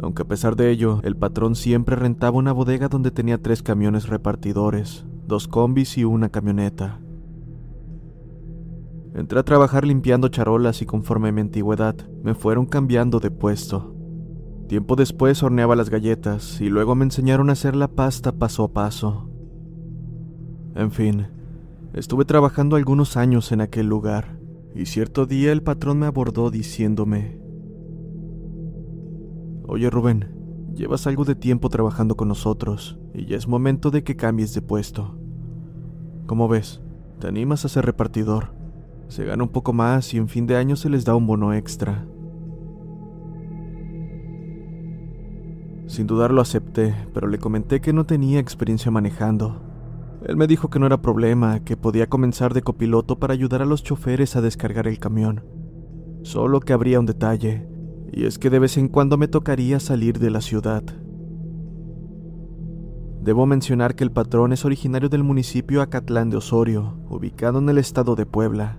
Aunque 0.00 0.22
a 0.22 0.28
pesar 0.28 0.54
de 0.54 0.70
ello, 0.70 1.00
el 1.02 1.16
patrón 1.16 1.56
siempre 1.56 1.96
rentaba 1.96 2.38
una 2.38 2.52
bodega 2.52 2.86
donde 2.86 3.10
tenía 3.10 3.42
tres 3.42 3.60
camiones 3.60 4.06
repartidores, 4.06 5.04
dos 5.26 5.48
combis 5.48 5.98
y 5.98 6.04
una 6.04 6.28
camioneta. 6.28 7.00
Entré 9.14 9.40
a 9.40 9.42
trabajar 9.42 9.84
limpiando 9.84 10.28
charolas 10.28 10.82
y 10.82 10.86
conforme 10.86 11.32
mi 11.32 11.40
antigüedad 11.40 11.96
me 12.22 12.34
fueron 12.34 12.66
cambiando 12.66 13.18
de 13.18 13.30
puesto. 13.30 13.94
Tiempo 14.68 14.94
después 14.94 15.42
horneaba 15.42 15.74
las 15.74 15.90
galletas 15.90 16.60
y 16.60 16.68
luego 16.68 16.94
me 16.94 17.04
enseñaron 17.04 17.50
a 17.50 17.54
hacer 17.54 17.74
la 17.74 17.88
pasta 17.88 18.30
paso 18.30 18.62
a 18.62 18.72
paso. 18.72 19.28
En 20.76 20.92
fin, 20.92 21.26
estuve 21.92 22.24
trabajando 22.24 22.76
algunos 22.76 23.16
años 23.16 23.50
en 23.50 23.62
aquel 23.62 23.88
lugar 23.88 24.38
y 24.76 24.86
cierto 24.86 25.26
día 25.26 25.50
el 25.50 25.64
patrón 25.64 25.98
me 25.98 26.06
abordó 26.06 26.50
diciéndome, 26.50 27.40
Oye 29.66 29.90
Rubén, 29.90 30.36
llevas 30.72 31.08
algo 31.08 31.24
de 31.24 31.34
tiempo 31.34 31.68
trabajando 31.68 32.16
con 32.16 32.28
nosotros 32.28 32.96
y 33.12 33.26
ya 33.26 33.36
es 33.36 33.48
momento 33.48 33.90
de 33.90 34.04
que 34.04 34.14
cambies 34.14 34.54
de 34.54 34.62
puesto. 34.62 35.18
¿Cómo 36.26 36.46
ves? 36.46 36.80
¿Te 37.18 37.26
animas 37.26 37.64
a 37.64 37.68
ser 37.68 37.86
repartidor? 37.86 38.59
Se 39.10 39.24
gana 39.24 39.42
un 39.42 39.48
poco 39.48 39.72
más 39.72 40.14
y 40.14 40.18
en 40.18 40.28
fin 40.28 40.46
de 40.46 40.54
año 40.54 40.76
se 40.76 40.88
les 40.88 41.04
da 41.04 41.16
un 41.16 41.26
bono 41.26 41.52
extra. 41.52 42.06
Sin 45.88 46.06
dudarlo 46.06 46.40
acepté, 46.40 46.94
pero 47.12 47.26
le 47.26 47.38
comenté 47.38 47.80
que 47.80 47.92
no 47.92 48.06
tenía 48.06 48.38
experiencia 48.38 48.92
manejando. 48.92 49.62
Él 50.24 50.36
me 50.36 50.46
dijo 50.46 50.70
que 50.70 50.78
no 50.78 50.86
era 50.86 51.02
problema, 51.02 51.58
que 51.64 51.76
podía 51.76 52.08
comenzar 52.08 52.54
de 52.54 52.62
copiloto 52.62 53.18
para 53.18 53.34
ayudar 53.34 53.62
a 53.62 53.66
los 53.66 53.82
choferes 53.82 54.36
a 54.36 54.42
descargar 54.42 54.86
el 54.86 55.00
camión. 55.00 55.42
Solo 56.22 56.60
que 56.60 56.72
habría 56.72 57.00
un 57.00 57.06
detalle, 57.06 57.66
y 58.12 58.26
es 58.26 58.38
que 58.38 58.48
de 58.48 58.60
vez 58.60 58.76
en 58.76 58.86
cuando 58.86 59.16
me 59.16 59.26
tocaría 59.26 59.80
salir 59.80 60.20
de 60.20 60.30
la 60.30 60.40
ciudad. 60.40 60.84
Debo 63.22 63.44
mencionar 63.46 63.96
que 63.96 64.04
el 64.04 64.12
patrón 64.12 64.52
es 64.52 64.64
originario 64.64 65.08
del 65.08 65.24
municipio 65.24 65.82
Acatlán 65.82 66.30
de 66.30 66.36
Osorio, 66.36 66.96
ubicado 67.08 67.58
en 67.58 67.68
el 67.68 67.78
estado 67.78 68.14
de 68.14 68.24
Puebla, 68.24 68.78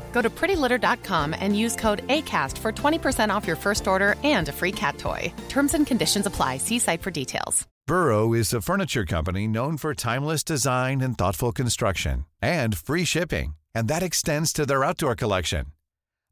Go 0.11 0.21
to 0.21 0.29
prettylitter.com 0.29 1.33
and 1.39 1.57
use 1.57 1.75
code 1.75 2.05
ACAST 2.07 2.57
for 2.57 2.71
20% 2.71 3.33
off 3.33 3.47
your 3.47 3.55
first 3.55 3.87
order 3.87 4.15
and 4.23 4.49
a 4.49 4.51
free 4.51 4.71
cat 4.71 4.97
toy. 4.97 5.33
Terms 5.49 5.73
and 5.73 5.87
conditions 5.87 6.25
apply. 6.25 6.57
See 6.57 6.79
site 6.79 7.01
for 7.01 7.11
details. 7.11 7.67
Burrow 7.87 8.33
is 8.33 8.53
a 8.53 8.61
furniture 8.61 9.05
company 9.05 9.47
known 9.47 9.75
for 9.75 9.93
timeless 9.93 10.43
design 10.43 11.01
and 11.01 11.17
thoughtful 11.17 11.51
construction 11.51 12.25
and 12.41 12.77
free 12.77 13.03
shipping, 13.03 13.55
and 13.75 13.87
that 13.87 14.03
extends 14.03 14.53
to 14.53 14.65
their 14.65 14.83
outdoor 14.83 15.15
collection. 15.15 15.65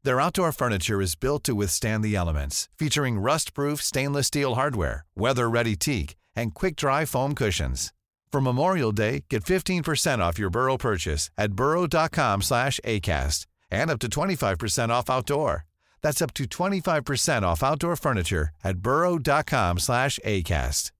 Their 0.02 0.20
outdoor 0.20 0.52
furniture 0.52 1.02
is 1.02 1.16
built 1.16 1.44
to 1.44 1.54
withstand 1.54 2.02
the 2.02 2.16
elements, 2.16 2.68
featuring 2.78 3.18
rust-proof 3.18 3.82
stainless 3.82 4.28
steel 4.28 4.54
hardware, 4.54 5.04
weather-ready 5.14 5.76
teak, 5.76 6.16
and 6.34 6.54
quick-dry 6.54 7.04
foam 7.04 7.34
cushions. 7.34 7.92
For 8.32 8.40
Memorial 8.40 8.92
Day, 8.92 9.24
get 9.28 9.44
15% 9.44 10.20
off 10.20 10.38
your 10.38 10.50
Burrow 10.50 10.78
purchase 10.78 11.30
at 11.36 11.52
burrow.com 11.52 12.40
slash 12.40 12.80
ACAST 12.86 13.46
and 13.70 13.90
up 13.90 13.98
to 13.98 14.08
25% 14.08 14.90
off 14.90 15.10
outdoor. 15.10 15.64
That's 16.02 16.22
up 16.22 16.32
to 16.34 16.44
25% 16.44 17.42
off 17.42 17.62
outdoor 17.62 17.96
furniture 17.96 18.50
at 18.64 18.78
burrow.com 18.78 19.78
slash 19.78 20.18
ACAST. 20.24 20.92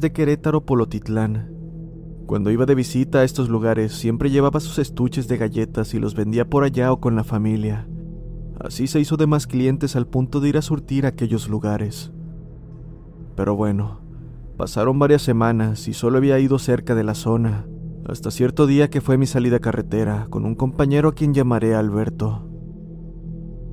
de 0.00 0.12
Querétaro, 0.12 0.64
Polotitlán. 0.66 1.48
Cuando 2.26 2.50
iba 2.50 2.66
de 2.66 2.74
visita 2.74 3.18
a 3.18 3.24
estos 3.24 3.48
lugares, 3.48 3.92
siempre 3.92 4.30
llevaba 4.30 4.60
sus 4.60 4.78
estuches 4.78 5.28
de 5.28 5.36
galletas 5.36 5.94
y 5.94 5.98
los 5.98 6.14
vendía 6.14 6.48
por 6.48 6.64
allá 6.64 6.90
o 6.90 7.00
con 7.00 7.14
la 7.16 7.24
familia. 7.24 7.86
Así 8.58 8.86
se 8.86 9.00
hizo 9.00 9.16
de 9.16 9.26
más 9.26 9.46
clientes 9.46 9.94
al 9.94 10.06
punto 10.06 10.40
de 10.40 10.48
ir 10.48 10.56
a 10.56 10.62
surtir 10.62 11.06
aquellos 11.06 11.48
lugares. 11.48 12.12
Pero 13.36 13.56
bueno, 13.56 14.00
pasaron 14.56 14.98
varias 14.98 15.22
semanas 15.22 15.86
y 15.86 15.92
solo 15.92 16.18
había 16.18 16.38
ido 16.38 16.58
cerca 16.58 16.94
de 16.94 17.04
la 17.04 17.14
zona, 17.14 17.66
hasta 18.06 18.30
cierto 18.30 18.66
día 18.66 18.90
que 18.90 19.00
fue 19.00 19.16
mi 19.16 19.26
salida 19.26 19.58
carretera 19.58 20.26
con 20.28 20.44
un 20.44 20.54
compañero 20.54 21.10
a 21.10 21.14
quien 21.14 21.32
llamaré 21.32 21.74
Alberto. 21.74 22.48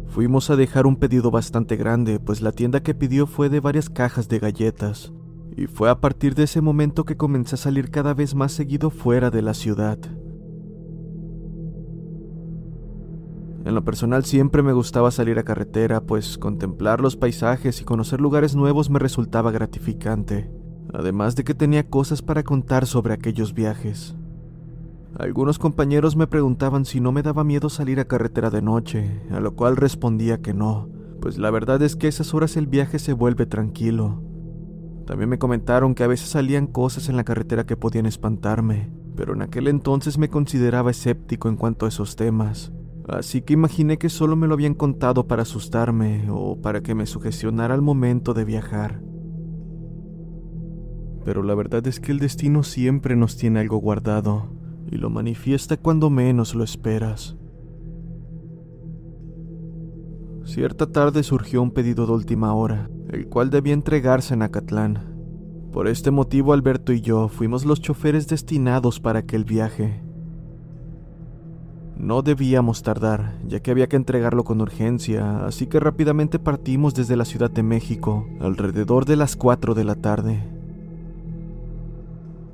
Fuimos 0.07 0.49
a 0.49 0.55
dejar 0.55 0.87
un 0.87 0.97
pedido 0.97 1.31
bastante 1.31 1.75
grande, 1.75 2.19
pues 2.19 2.41
la 2.41 2.51
tienda 2.51 2.81
que 2.81 2.93
pidió 2.93 3.27
fue 3.27 3.49
de 3.49 3.59
varias 3.59 3.89
cajas 3.89 4.27
de 4.27 4.39
galletas, 4.39 5.13
y 5.55 5.67
fue 5.67 5.89
a 5.89 5.99
partir 6.01 6.35
de 6.35 6.43
ese 6.43 6.61
momento 6.61 7.05
que 7.05 7.17
comencé 7.17 7.55
a 7.55 7.57
salir 7.57 7.91
cada 7.91 8.13
vez 8.13 8.35
más 8.35 8.51
seguido 8.51 8.89
fuera 8.89 9.31
de 9.31 9.41
la 9.41 9.53
ciudad. 9.53 9.99
En 13.63 13.75
lo 13.75 13.85
personal 13.85 14.25
siempre 14.25 14.63
me 14.63 14.73
gustaba 14.73 15.11
salir 15.11 15.37
a 15.39 15.43
carretera, 15.43 16.01
pues 16.01 16.37
contemplar 16.37 16.99
los 16.99 17.15
paisajes 17.15 17.79
y 17.79 17.85
conocer 17.85 18.19
lugares 18.19 18.55
nuevos 18.55 18.89
me 18.89 18.99
resultaba 18.99 19.51
gratificante, 19.51 20.49
además 20.93 21.35
de 21.35 21.43
que 21.43 21.53
tenía 21.53 21.87
cosas 21.89 22.21
para 22.21 22.43
contar 22.43 22.85
sobre 22.85 23.13
aquellos 23.13 23.53
viajes. 23.53 24.15
Algunos 25.17 25.59
compañeros 25.59 26.15
me 26.15 26.25
preguntaban 26.25 26.85
si 26.85 27.01
no 27.01 27.11
me 27.11 27.21
daba 27.21 27.43
miedo 27.43 27.69
salir 27.69 27.99
a 27.99 28.05
carretera 28.05 28.49
de 28.49 28.61
noche, 28.61 29.21
a 29.29 29.41
lo 29.41 29.55
cual 29.55 29.75
respondía 29.75 30.41
que 30.41 30.53
no, 30.53 30.89
pues 31.19 31.37
la 31.37 31.51
verdad 31.51 31.81
es 31.81 31.97
que 31.97 32.07
a 32.07 32.09
esas 32.09 32.33
horas 32.33 32.55
el 32.55 32.65
viaje 32.65 32.97
se 32.97 33.11
vuelve 33.11 33.45
tranquilo. 33.45 34.23
También 35.05 35.29
me 35.29 35.37
comentaron 35.37 35.95
que 35.95 36.03
a 36.03 36.07
veces 36.07 36.29
salían 36.29 36.65
cosas 36.65 37.09
en 37.09 37.17
la 37.17 37.25
carretera 37.25 37.65
que 37.65 37.75
podían 37.75 38.05
espantarme, 38.05 38.93
pero 39.15 39.33
en 39.33 39.41
aquel 39.41 39.67
entonces 39.67 40.17
me 40.17 40.29
consideraba 40.29 40.91
escéptico 40.91 41.49
en 41.49 41.57
cuanto 41.57 41.85
a 41.85 41.89
esos 41.89 42.15
temas, 42.15 42.71
así 43.09 43.41
que 43.41 43.53
imaginé 43.53 43.97
que 43.97 44.07
solo 44.07 44.37
me 44.37 44.47
lo 44.47 44.53
habían 44.53 44.75
contado 44.75 45.27
para 45.27 45.41
asustarme 45.41 46.29
o 46.31 46.61
para 46.61 46.81
que 46.81 46.95
me 46.95 47.05
sugestionara 47.05 47.73
al 47.73 47.81
momento 47.81 48.33
de 48.33 48.45
viajar. 48.45 49.01
pero 51.23 51.43
la 51.43 51.53
verdad 51.53 51.85
es 51.85 51.99
que 51.99 52.11
el 52.11 52.17
destino 52.17 52.63
siempre 52.63 53.15
nos 53.15 53.37
tiene 53.37 53.59
algo 53.59 53.77
guardado 53.77 54.60
y 54.91 54.97
lo 54.97 55.09
manifiesta 55.09 55.77
cuando 55.77 56.09
menos 56.09 56.53
lo 56.53 56.63
esperas. 56.63 57.37
Cierta 60.43 60.91
tarde 60.91 61.23
surgió 61.23 61.61
un 61.61 61.71
pedido 61.71 62.05
de 62.05 62.11
última 62.11 62.53
hora, 62.53 62.89
el 63.09 63.27
cual 63.27 63.49
debía 63.49 63.73
entregarse 63.73 64.33
en 64.33 64.41
Acatlán. 64.41 65.07
Por 65.71 65.87
este 65.87 66.11
motivo 66.11 66.51
Alberto 66.51 66.91
y 66.91 66.99
yo 66.99 67.29
fuimos 67.29 67.63
los 67.63 67.79
choferes 67.79 68.27
destinados 68.27 68.99
para 68.99 69.19
aquel 69.19 69.45
viaje. 69.45 70.03
No 71.95 72.21
debíamos 72.23 72.81
tardar, 72.81 73.37
ya 73.47 73.61
que 73.61 73.71
había 73.71 73.87
que 73.87 73.95
entregarlo 73.95 74.43
con 74.43 74.59
urgencia, 74.59 75.45
así 75.45 75.67
que 75.67 75.79
rápidamente 75.79 76.39
partimos 76.39 76.95
desde 76.95 77.15
la 77.15 77.25
Ciudad 77.25 77.51
de 77.51 77.63
México, 77.63 78.27
alrededor 78.41 79.05
de 79.05 79.15
las 79.15 79.37
4 79.37 79.73
de 79.73 79.83
la 79.85 79.95
tarde. 79.95 80.60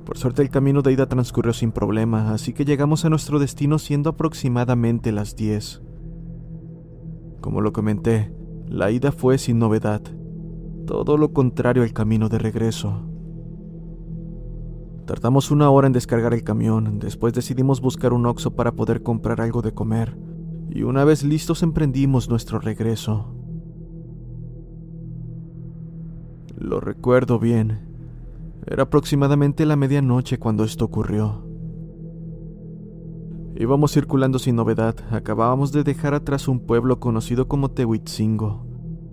Por 0.08 0.16
suerte 0.16 0.40
el 0.40 0.48
camino 0.48 0.80
de 0.80 0.90
ida 0.90 1.06
transcurrió 1.06 1.52
sin 1.52 1.70
problema, 1.70 2.32
así 2.32 2.54
que 2.54 2.64
llegamos 2.64 3.04
a 3.04 3.10
nuestro 3.10 3.38
destino 3.38 3.78
siendo 3.78 4.08
aproximadamente 4.08 5.12
las 5.12 5.36
10. 5.36 5.82
Como 7.42 7.60
lo 7.60 7.74
comenté, 7.74 8.32
la 8.66 8.90
ida 8.90 9.12
fue 9.12 9.36
sin 9.36 9.58
novedad, 9.58 10.00
todo 10.86 11.18
lo 11.18 11.34
contrario 11.34 11.82
al 11.82 11.92
camino 11.92 12.30
de 12.30 12.38
regreso. 12.38 13.02
Tardamos 15.04 15.50
una 15.50 15.68
hora 15.68 15.88
en 15.88 15.92
descargar 15.92 16.32
el 16.32 16.42
camión, 16.42 17.00
después 17.00 17.34
decidimos 17.34 17.82
buscar 17.82 18.14
un 18.14 18.24
Oxxo 18.24 18.56
para 18.56 18.72
poder 18.72 19.02
comprar 19.02 19.42
algo 19.42 19.60
de 19.60 19.74
comer, 19.74 20.16
y 20.70 20.84
una 20.84 21.04
vez 21.04 21.22
listos 21.22 21.62
emprendimos 21.62 22.30
nuestro 22.30 22.60
regreso. 22.60 23.34
Lo 26.56 26.80
recuerdo 26.80 27.38
bien, 27.38 27.87
era 28.70 28.82
aproximadamente 28.82 29.64
la 29.64 29.76
medianoche 29.76 30.38
cuando 30.38 30.64
esto 30.64 30.84
ocurrió. 30.84 31.42
Íbamos 33.56 33.92
circulando 33.92 34.38
sin 34.38 34.56
novedad, 34.56 34.94
acabábamos 35.10 35.72
de 35.72 35.84
dejar 35.84 36.14
atrás 36.14 36.48
un 36.48 36.60
pueblo 36.60 37.00
conocido 37.00 37.48
como 37.48 37.70
Tehuitzingo, 37.70 38.66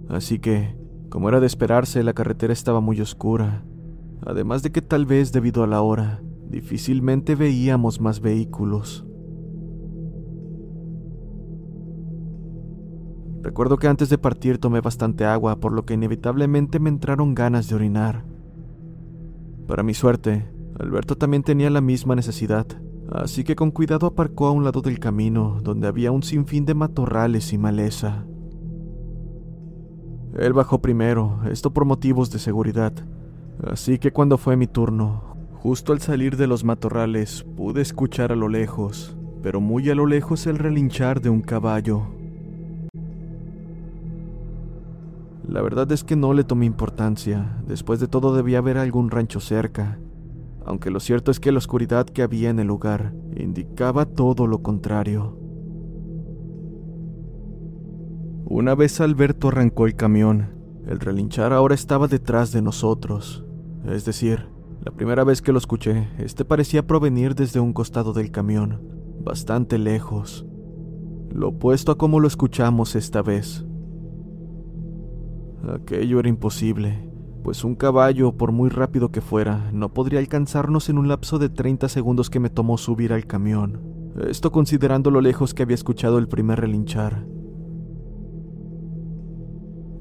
así 0.10 0.40
que, 0.40 0.78
como 1.10 1.30
era 1.30 1.40
de 1.40 1.48
esperarse, 1.48 2.04
la 2.04 2.14
carretera 2.14 2.52
estaba 2.52 2.82
muy 2.82 3.00
oscura, 3.00 3.66
además 4.26 4.62
de 4.62 4.72
que 4.72 4.82
tal 4.82 5.06
vez 5.06 5.32
debido 5.32 5.64
a 5.64 5.68
la 5.68 5.82
hora, 5.82 6.22
difícilmente 6.50 7.36
veíamos 7.36 8.02
más 8.02 8.20
vehículos. 8.20 9.06
Recuerdo 13.42 13.78
que 13.78 13.88
antes 13.88 14.10
de 14.10 14.18
partir 14.18 14.58
tomé 14.58 14.82
bastante 14.82 15.24
agua, 15.24 15.60
por 15.60 15.72
lo 15.72 15.86
que 15.86 15.94
inevitablemente 15.94 16.80
me 16.80 16.90
entraron 16.90 17.36
ganas 17.36 17.70
de 17.70 17.76
orinar. 17.76 18.35
Para 19.68 19.84
mi 19.84 19.94
suerte, 19.94 20.46
Alberto 20.80 21.16
también 21.16 21.42
tenía 21.42 21.70
la 21.70 21.82
misma 21.82 22.16
necesidad, 22.16 22.68
así 23.12 23.44
que 23.44 23.56
con 23.56 23.72
cuidado 23.72 24.08
aparcó 24.08 24.48
a 24.48 24.52
un 24.52 24.64
lado 24.64 24.82
del 24.82 25.00
camino, 25.00 25.60
donde 25.62 25.88
había 25.88 26.12
un 26.12 26.22
sinfín 26.22 26.66
de 26.66 26.76
matorrales 26.76 27.52
y 27.54 27.58
maleza. 27.58 28.26
Él 30.38 30.54
bajó 30.54 30.82
primero, 30.82 31.40
esto 31.50 31.72
por 31.72 31.86
motivos 31.86 32.30
de 32.30 32.40
seguridad, 32.40 32.94
así 33.66 33.98
que 33.98 34.12
cuando 34.12 34.38
fue 34.38 34.58
mi 34.58 34.68
turno, 34.68 35.36
justo 35.54 35.94
al 35.94 36.02
salir 36.02 36.36
de 36.36 36.46
los 36.46 36.64
matorrales, 36.64 37.46
pude 37.56 37.82
escuchar 37.82 38.32
a 38.32 38.36
lo 38.36 38.50
lejos, 38.50 39.18
pero 39.42 39.62
muy 39.62 39.90
a 39.90 39.96
lo 39.96 40.06
lejos 40.06 40.46
el 40.46 40.60
relinchar 40.60 41.22
de 41.22 41.30
un 41.30 41.42
caballo. 41.42 42.04
La 45.56 45.62
verdad 45.62 45.90
es 45.94 46.04
que 46.04 46.18
no 46.18 46.34
le 46.34 46.44
tomé 46.44 46.66
importancia, 46.66 47.64
después 47.66 48.02
de 48.02 48.10
todo 48.10 48.36
debía 48.36 48.58
haber 48.58 48.78
algún 48.78 49.10
rancho 49.10 49.40
cerca, 49.40 50.02
aunque 50.66 50.92
lo 50.92 51.00
cierto 51.00 51.32
es 51.32 51.40
que 51.40 51.54
la 51.54 51.60
oscuridad 51.60 52.08
que 52.08 52.24
había 52.24 52.50
en 52.50 52.60
el 52.60 52.68
lugar 52.68 53.14
indicaba 53.38 54.06
todo 54.06 54.48
lo 54.48 54.62
contrario. 54.62 55.40
Una 58.44 58.76
vez 58.76 59.00
Alberto 59.00 59.48
arrancó 59.48 59.86
el 59.86 59.96
camión, 59.96 60.50
el 60.88 61.00
relinchar 61.00 61.54
ahora 61.54 61.74
estaba 61.74 62.10
detrás 62.10 62.52
de 62.52 62.62
nosotros, 62.62 63.46
es 63.86 64.04
decir, 64.04 64.50
la 64.84 64.92
primera 64.92 65.24
vez 65.24 65.42
que 65.42 65.54
lo 65.54 65.58
escuché, 65.58 66.10
este 66.18 66.44
parecía 66.44 66.86
provenir 66.86 67.34
desde 67.34 67.62
un 67.62 67.72
costado 67.72 68.12
del 68.12 68.30
camión, 68.30 68.82
bastante 69.24 69.78
lejos, 69.78 70.46
lo 71.32 71.48
opuesto 71.48 71.94
a 71.94 71.98
como 71.98 72.20
lo 72.20 72.28
escuchamos 72.28 72.98
esta 72.98 73.22
vez. 73.22 73.65
Aquello 75.74 76.20
era 76.20 76.30
imposible, 76.30 77.10
pues 77.44 77.64
un 77.64 77.76
caballo, 77.76 78.34
por 78.34 78.52
muy 78.52 78.70
rápido 78.70 79.12
que 79.12 79.22
fuera, 79.22 79.72
no 79.72 79.94
podría 79.94 80.20
alcanzarnos 80.20 80.90
en 80.90 80.98
un 80.98 81.08
lapso 81.08 81.40
de 81.40 81.50
30 81.50 81.90
segundos 81.90 82.30
que 82.30 82.40
me 82.40 82.50
tomó 82.50 82.78
subir 82.78 83.14
al 83.14 83.26
camión. 83.26 83.82
Esto 84.28 84.52
considerando 84.52 85.12
lo 85.12 85.22
lejos 85.22 85.54
que 85.54 85.64
había 85.64 85.76
escuchado 85.76 86.18
el 86.18 86.28
primer 86.28 86.60
relinchar. 86.62 87.26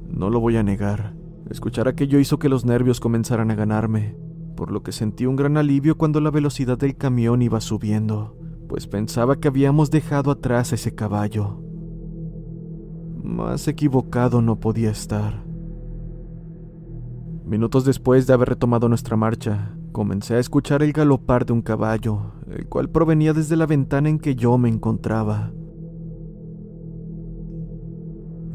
No 0.09 0.31
lo 0.31 0.41
voy 0.41 0.57
a 0.57 0.63
negar, 0.63 1.15
escuchar 1.51 1.89
aquello 1.89 2.19
hizo 2.19 2.39
que 2.39 2.49
los 2.49 2.65
nervios 2.65 3.01
comenzaran 3.01 3.51
a 3.51 3.55
ganarme, 3.55 4.17
por 4.57 4.71
lo 4.71 4.83
que 4.83 4.93
sentí 4.93 5.27
un 5.27 5.37
gran 5.37 5.57
alivio 5.57 5.97
cuando 5.99 6.21
la 6.21 6.31
velocidad 6.31 6.79
del 6.79 6.97
camión 6.97 7.43
iba 7.43 7.61
subiendo, 7.61 8.37
pues 8.69 8.87
pensaba 8.87 9.37
que 9.37 9.49
habíamos 9.49 9.91
dejado 9.91 10.31
atrás 10.31 10.73
ese 10.73 10.95
caballo. 10.95 11.61
Más 13.23 13.67
equivocado 13.69 14.43
no 14.43 14.61
podía 14.61 14.91
estar. 14.91 15.54
Minutos 17.45 17.85
después 17.85 18.27
de 18.27 18.33
haber 18.33 18.49
retomado 18.49 18.89
nuestra 18.89 19.19
marcha, 19.19 19.77
comencé 19.93 20.35
a 20.35 20.39
escuchar 20.39 20.83
el 20.83 20.95
galopar 20.95 21.45
de 21.45 21.53
un 21.53 21.61
caballo, 21.61 22.33
el 22.51 22.67
cual 22.69 22.89
provenía 22.89 23.35
desde 23.35 23.55
la 23.55 23.67
ventana 23.67 24.09
en 24.09 24.19
que 24.19 24.35
yo 24.35 24.57
me 24.57 24.71
encontraba. 24.71 25.53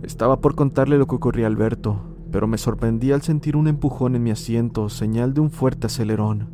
Estaba 0.02 0.42
por 0.42 0.56
contarle 0.56 0.98
lo 0.98 1.06
que 1.06 1.16
ocurría 1.16 1.46
a 1.46 1.50
Alberto, 1.50 2.02
pero 2.32 2.48
me 2.48 2.58
sorprendí 2.58 3.12
al 3.12 3.22
sentir 3.22 3.56
un 3.56 3.68
empujón 3.68 4.16
en 4.16 4.24
mi 4.24 4.32
asiento, 4.32 4.90
señal 4.90 5.36
de 5.36 5.42
un 5.42 5.52
fuerte 5.52 5.86
acelerón. 5.86 6.50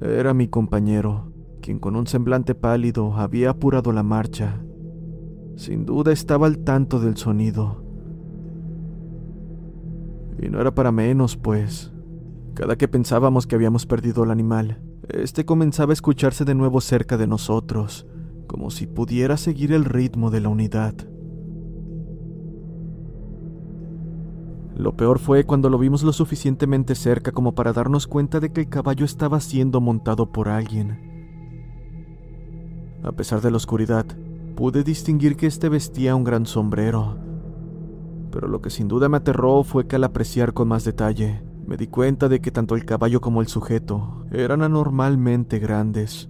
Era 0.00 0.32
mi 0.32 0.46
compañero, 0.46 1.32
quien 1.60 1.80
con 1.80 1.96
un 1.96 2.06
semblante 2.06 2.54
pálido 2.54 3.14
había 3.16 3.50
apurado 3.50 3.90
la 3.90 4.04
marcha. 4.04 4.62
Sin 5.56 5.86
duda 5.86 6.12
estaba 6.12 6.46
al 6.46 6.58
tanto 6.58 7.00
del 7.00 7.16
sonido 7.16 7.89
y 10.40 10.48
no 10.48 10.60
era 10.60 10.74
para 10.74 10.90
menos, 10.90 11.36
pues. 11.36 11.92
Cada 12.54 12.76
que 12.76 12.88
pensábamos 12.88 13.46
que 13.46 13.54
habíamos 13.54 13.86
perdido 13.86 14.22
al 14.22 14.30
animal, 14.30 14.80
este 15.08 15.44
comenzaba 15.44 15.92
a 15.92 15.94
escucharse 15.94 16.44
de 16.44 16.54
nuevo 16.54 16.80
cerca 16.80 17.16
de 17.16 17.26
nosotros, 17.26 18.06
como 18.46 18.70
si 18.70 18.86
pudiera 18.86 19.36
seguir 19.36 19.72
el 19.72 19.84
ritmo 19.84 20.30
de 20.30 20.40
la 20.40 20.48
unidad. 20.48 20.94
Lo 24.76 24.96
peor 24.96 25.18
fue 25.18 25.44
cuando 25.44 25.68
lo 25.68 25.78
vimos 25.78 26.02
lo 26.02 26.12
suficientemente 26.12 26.94
cerca 26.94 27.32
como 27.32 27.54
para 27.54 27.74
darnos 27.74 28.06
cuenta 28.06 28.40
de 28.40 28.50
que 28.50 28.62
el 28.62 28.68
caballo 28.70 29.04
estaba 29.04 29.38
siendo 29.40 29.80
montado 29.82 30.32
por 30.32 30.48
alguien. 30.48 31.10
A 33.02 33.12
pesar 33.12 33.42
de 33.42 33.50
la 33.50 33.58
oscuridad, 33.58 34.06
pude 34.56 34.82
distinguir 34.82 35.36
que 35.36 35.46
este 35.46 35.68
vestía 35.68 36.14
un 36.14 36.24
gran 36.24 36.46
sombrero, 36.46 37.18
pero 38.30 38.48
lo 38.48 38.60
que 38.60 38.70
sin 38.70 38.88
duda 38.88 39.08
me 39.08 39.18
aterró 39.18 39.62
fue 39.64 39.86
que 39.86 39.96
al 39.96 40.04
apreciar 40.04 40.52
con 40.52 40.68
más 40.68 40.84
detalle, 40.84 41.42
me 41.66 41.76
di 41.76 41.86
cuenta 41.86 42.28
de 42.28 42.40
que 42.40 42.50
tanto 42.50 42.74
el 42.74 42.84
caballo 42.84 43.20
como 43.20 43.40
el 43.40 43.46
sujeto 43.46 44.24
eran 44.32 44.62
anormalmente 44.62 45.58
grandes. 45.58 46.28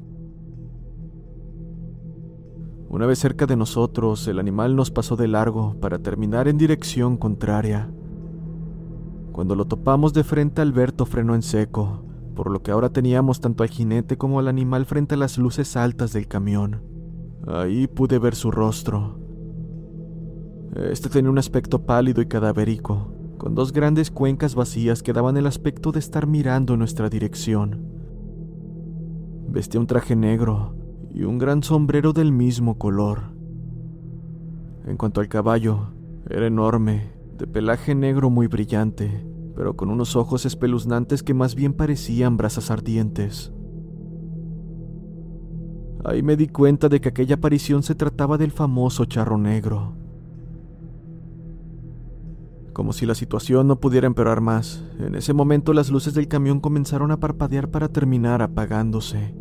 Una 2.89 3.07
vez 3.07 3.21
cerca 3.21 3.47
de 3.47 3.57
nosotros, 3.57 4.27
el 4.27 4.39
animal 4.41 4.75
nos 4.75 4.91
pasó 4.91 5.15
de 5.15 5.29
largo 5.29 5.77
para 5.81 6.01
terminar 6.01 6.49
en 6.49 6.59
dirección 6.59 7.17
contraria. 7.17 7.89
Cuando 9.31 9.55
lo 9.55 9.67
topamos 9.67 10.13
de 10.13 10.25
frente, 10.25 10.61
Alberto 10.61 11.07
frenó 11.07 11.37
en 11.37 11.43
seco, 11.43 12.03
por 12.35 12.51
lo 12.51 12.63
que 12.63 12.73
ahora 12.73 12.91
teníamos 12.91 13.41
tanto 13.41 13.63
al 13.63 13.69
jinete 13.69 14.19
como 14.19 14.41
al 14.41 14.49
animal 14.49 14.87
frente 14.87 15.15
a 15.15 15.19
las 15.19 15.39
luces 15.39 15.77
altas 15.77 16.13
del 16.13 16.27
camión. 16.27 16.83
Ahí 17.47 17.87
pude 17.87 18.19
ver 18.19 18.35
su 18.35 18.51
rostro, 18.51 19.20
este 20.77 21.09
tenía 21.09 21.31
un 21.31 21.39
aspecto 21.39 21.85
pálido 21.85 22.23
y 22.23 22.27
cadavérico, 22.27 23.13
con 23.39 23.55
dos 23.55 23.73
grandes 23.73 24.11
cuencas 24.11 24.55
vacías 24.55 25.03
que 25.03 25.13
daban 25.13 25.37
el 25.37 25.47
aspecto 25.47 25.91
de 25.91 25.99
estar 25.99 26.27
mirando 26.27 26.75
en 26.75 26.79
nuestra 26.79 27.09
dirección. 27.09 27.87
Vestía 29.49 29.81
un 29.81 29.89
traje 29.89 30.15
negro 30.15 30.75
y 31.13 31.25
un 31.25 31.39
gran 31.39 31.63
sombrero 31.63 32.13
del 32.13 32.31
mismo 32.31 32.79
color. 32.79 33.33
En 34.87 34.97
cuanto 34.97 35.21
al 35.21 35.29
caballo, 35.29 35.93
era 36.29 36.47
enorme, 36.47 37.13
de 37.37 37.49
pelaje 37.49 37.95
negro 37.97 38.31
muy 38.31 38.47
brillante, 38.47 39.27
pero 39.57 39.77
con 39.77 39.91
unos 39.91 40.15
ojos 40.15 40.47
espeluznantes 40.47 41.25
que 41.25 41.35
más 41.35 41.57
bien 41.57 41.73
parecían 41.73 42.37
brasas 42.37 42.71
ardientes. 42.71 43.53
Ahí 46.05 46.23
me 46.23 46.37
di 46.37 46.47
cuenta 46.47 46.89
de 46.89 47.01
que 47.01 47.09
aquella 47.09 47.35
aparición 47.35 47.83
se 47.83 47.95
trataba 47.95 48.39
del 48.39 48.53
famoso 48.53 49.05
charro 49.05 49.37
negro, 49.37 50.00
Como 52.81 52.95
si 52.95 53.05
la 53.05 53.15
situación 53.15 53.69
no 53.69 53.79
pudiera 53.79 54.07
empeorar 54.07 54.41
más, 54.41 54.83
en 54.99 55.15
ese 55.15 55.35
momento 55.35 55.75
las 55.75 55.91
luces 55.91 56.15
del 56.15 56.29
camión 56.29 56.61
comenzaron 56.61 57.11
a 57.11 57.21
parpadear 57.21 57.71
para 57.71 57.89
terminar 57.89 58.41
apagándose. 58.41 59.35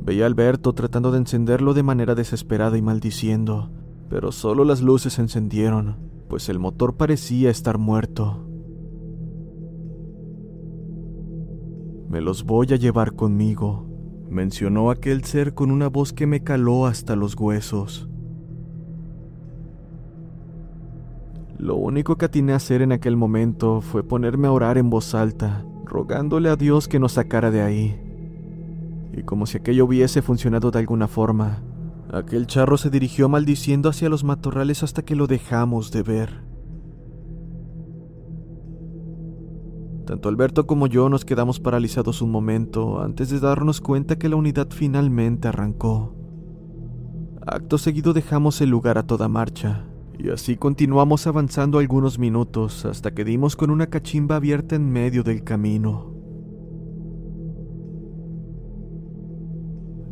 Veía 0.00 0.22
a 0.22 0.26
Alberto 0.28 0.74
tratando 0.74 1.10
de 1.10 1.18
encenderlo 1.18 1.74
de 1.74 1.82
manera 1.82 2.14
desesperada 2.14 2.78
y 2.78 2.82
maldiciendo, 2.82 3.72
pero 4.08 4.30
solo 4.30 4.62
las 4.62 4.80
luces 4.80 5.14
se 5.14 5.22
encendieron, 5.22 5.96
pues 6.28 6.48
el 6.48 6.60
motor 6.60 6.94
parecía 6.94 7.50
estar 7.50 7.78
muerto. 7.78 8.46
Me 12.08 12.20
los 12.20 12.44
voy 12.44 12.68
a 12.70 12.76
llevar 12.76 13.16
conmigo, 13.16 13.88
mencionó 14.30 14.92
aquel 14.92 15.24
ser 15.24 15.54
con 15.54 15.72
una 15.72 15.88
voz 15.88 16.12
que 16.12 16.28
me 16.28 16.44
caló 16.44 16.86
hasta 16.86 17.16
los 17.16 17.34
huesos. 17.34 18.08
Lo 21.58 21.74
único 21.74 22.16
que 22.16 22.26
atiné 22.26 22.52
a 22.52 22.56
hacer 22.56 22.82
en 22.82 22.92
aquel 22.92 23.16
momento 23.16 23.80
fue 23.80 24.04
ponerme 24.04 24.46
a 24.46 24.52
orar 24.52 24.78
en 24.78 24.90
voz 24.90 25.12
alta, 25.16 25.64
rogándole 25.84 26.50
a 26.50 26.56
Dios 26.56 26.86
que 26.86 27.00
nos 27.00 27.12
sacara 27.12 27.50
de 27.50 27.62
ahí. 27.62 28.00
Y 29.12 29.24
como 29.24 29.44
si 29.44 29.58
aquello 29.58 29.86
hubiese 29.86 30.22
funcionado 30.22 30.70
de 30.70 30.78
alguna 30.78 31.08
forma, 31.08 31.64
aquel 32.12 32.46
charro 32.46 32.78
se 32.78 32.90
dirigió 32.90 33.28
maldiciendo 33.28 33.88
hacia 33.88 34.08
los 34.08 34.22
matorrales 34.22 34.84
hasta 34.84 35.02
que 35.02 35.16
lo 35.16 35.26
dejamos 35.26 35.90
de 35.90 36.02
ver. 36.04 36.48
Tanto 40.06 40.28
Alberto 40.28 40.66
como 40.68 40.86
yo 40.86 41.08
nos 41.08 41.24
quedamos 41.24 41.58
paralizados 41.58 42.22
un 42.22 42.30
momento 42.30 43.02
antes 43.02 43.30
de 43.30 43.40
darnos 43.40 43.80
cuenta 43.80 44.16
que 44.16 44.28
la 44.28 44.36
unidad 44.36 44.68
finalmente 44.70 45.48
arrancó. 45.48 46.14
Acto 47.44 47.78
seguido 47.78 48.12
dejamos 48.12 48.60
el 48.60 48.70
lugar 48.70 48.96
a 48.96 49.02
toda 49.02 49.28
marcha, 49.28 49.87
y 50.18 50.30
así 50.30 50.56
continuamos 50.56 51.28
avanzando 51.28 51.78
algunos 51.78 52.18
minutos 52.18 52.84
hasta 52.84 53.14
que 53.14 53.24
dimos 53.24 53.54
con 53.54 53.70
una 53.70 53.86
cachimba 53.86 54.36
abierta 54.36 54.74
en 54.74 54.90
medio 54.90 55.22
del 55.22 55.44
camino. 55.44 56.12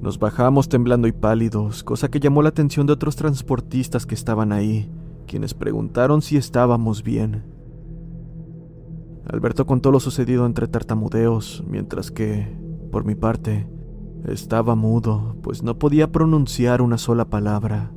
Nos 0.00 0.20
bajamos 0.20 0.68
temblando 0.68 1.08
y 1.08 1.12
pálidos, 1.12 1.82
cosa 1.82 2.08
que 2.08 2.20
llamó 2.20 2.42
la 2.42 2.50
atención 2.50 2.86
de 2.86 2.92
otros 2.92 3.16
transportistas 3.16 4.06
que 4.06 4.14
estaban 4.14 4.52
ahí, 4.52 4.88
quienes 5.26 5.54
preguntaron 5.54 6.22
si 6.22 6.36
estábamos 6.36 7.02
bien. 7.02 7.42
Alberto 9.28 9.66
contó 9.66 9.90
lo 9.90 9.98
sucedido 9.98 10.46
entre 10.46 10.68
tartamudeos, 10.68 11.64
mientras 11.66 12.12
que, 12.12 12.56
por 12.92 13.04
mi 13.04 13.16
parte, 13.16 13.68
estaba 14.24 14.76
mudo, 14.76 15.36
pues 15.42 15.64
no 15.64 15.80
podía 15.80 16.12
pronunciar 16.12 16.80
una 16.80 16.98
sola 16.98 17.24
palabra. 17.24 17.90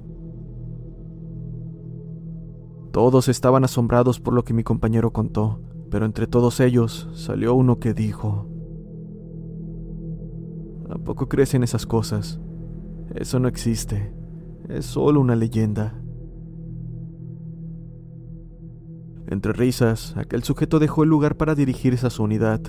Todos 2.92 3.28
estaban 3.28 3.64
asombrados 3.64 4.20
por 4.20 4.34
lo 4.34 4.44
que 4.44 4.54
mi 4.54 4.64
compañero 4.64 5.12
contó, 5.12 5.62
pero 5.92 6.06
entre 6.06 6.28
todos 6.28 6.60
ellos 6.60 7.10
salió 7.14 7.54
uno 7.54 7.80
que 7.80 7.94
dijo, 7.94 8.48
¿A 10.90 10.98
poco 10.98 11.30
crees 11.30 11.54
en 11.54 11.64
esas 11.64 11.86
cosas? 11.86 12.40
Eso 13.14 13.40
no 13.40 13.48
existe, 13.48 14.12
es 14.70 14.86
solo 14.86 15.22
una 15.22 15.36
leyenda. 15.36 15.94
Entre 19.28 19.54
risas, 19.54 20.18
aquel 20.18 20.44
sujeto 20.44 20.80
dejó 20.80 21.04
el 21.04 21.10
lugar 21.10 21.38
para 21.38 21.54
dirigirse 21.54 22.08
a 22.08 22.10
su 22.10 22.24
unidad. 22.24 22.62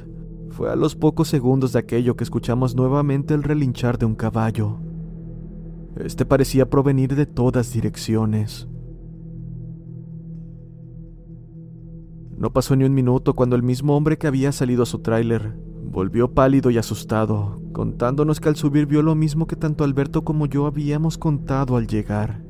Fue 0.51 0.71
a 0.71 0.77
los 0.77 0.95
pocos 0.97 1.29
segundos 1.29 1.73
de 1.73 1.79
aquello 1.79 2.17
que 2.17 2.25
escuchamos 2.25 2.75
nuevamente 2.75 3.33
el 3.33 3.43
relinchar 3.43 3.97
de 3.97 4.05
un 4.05 4.15
caballo. 4.15 4.79
Este 5.97 6.27
parecía 6.27 6.69
provenir 6.69 7.15
de 7.15 7.25
todas 7.25 7.73
direcciones. 7.73 8.69
No 12.41 12.55
pasó 12.55 12.75
ni 12.75 12.85
un 12.85 12.95
minuto 12.95 13.35
cuando 13.35 13.55
el 13.55 13.63
mismo 13.63 13.95
hombre 13.95 14.17
que 14.17 14.27
había 14.27 14.51
salido 14.51 14.85
a 14.85 14.87
su 14.87 15.01
tráiler 15.01 15.53
volvió 15.85 16.33
pálido 16.33 16.71
y 16.71 16.79
asustado, 16.79 17.61
contándonos 17.73 18.41
que 18.41 18.49
al 18.49 18.57
subir 18.57 18.87
vio 18.87 19.03
lo 19.03 19.15
mismo 19.15 19.47
que 19.47 19.57
tanto 19.57 19.85
Alberto 19.85 20.25
como 20.25 20.47
yo 20.47 20.65
habíamos 20.65 21.19
contado 21.19 21.77
al 21.77 21.87
llegar. 21.87 22.43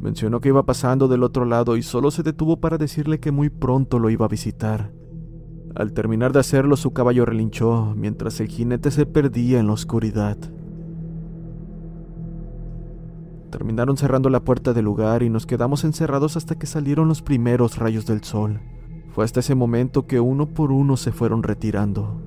Mencionó 0.00 0.40
que 0.40 0.48
iba 0.48 0.66
pasando 0.66 1.06
del 1.06 1.22
otro 1.22 1.44
lado 1.44 1.76
y 1.76 1.82
solo 1.84 2.10
se 2.10 2.24
detuvo 2.24 2.58
para 2.58 2.76
decirle 2.76 3.20
que 3.20 3.30
muy 3.30 3.50
pronto 3.50 4.00
lo 4.00 4.10
iba 4.10 4.24
a 4.24 4.30
visitar. 4.30 4.92
Al 5.76 5.92
terminar 5.92 6.32
de 6.32 6.40
hacerlo, 6.40 6.76
su 6.76 6.92
caballo 6.92 7.24
relinchó, 7.24 7.94
mientras 7.96 8.40
el 8.40 8.48
jinete 8.48 8.90
se 8.90 9.06
perdía 9.06 9.60
en 9.60 9.68
la 9.68 9.74
oscuridad. 9.74 10.38
Terminaron 13.50 13.96
cerrando 13.96 14.28
la 14.28 14.40
puerta 14.40 14.72
del 14.72 14.84
lugar 14.84 15.22
y 15.22 15.30
nos 15.30 15.46
quedamos 15.46 15.84
encerrados 15.84 16.36
hasta 16.36 16.56
que 16.56 16.66
salieron 16.66 17.08
los 17.08 17.22
primeros 17.22 17.78
rayos 17.78 18.06
del 18.06 18.24
sol. 18.24 18.60
Fue 19.12 19.24
hasta 19.24 19.40
ese 19.40 19.54
momento 19.54 20.06
que 20.06 20.20
uno 20.20 20.46
por 20.46 20.72
uno 20.72 20.96
se 20.96 21.12
fueron 21.12 21.42
retirando. 21.42 22.20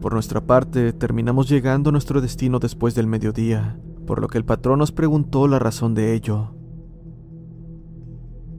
Por 0.00 0.12
nuestra 0.12 0.40
parte, 0.40 0.92
terminamos 0.92 1.48
llegando 1.48 1.90
a 1.90 1.92
nuestro 1.92 2.20
destino 2.20 2.58
después 2.58 2.94
del 2.94 3.06
mediodía, 3.06 3.78
por 4.06 4.20
lo 4.20 4.28
que 4.28 4.38
el 4.38 4.44
patrón 4.44 4.78
nos 4.78 4.92
preguntó 4.92 5.48
la 5.48 5.58
razón 5.58 5.94
de 5.94 6.14
ello. 6.14 6.54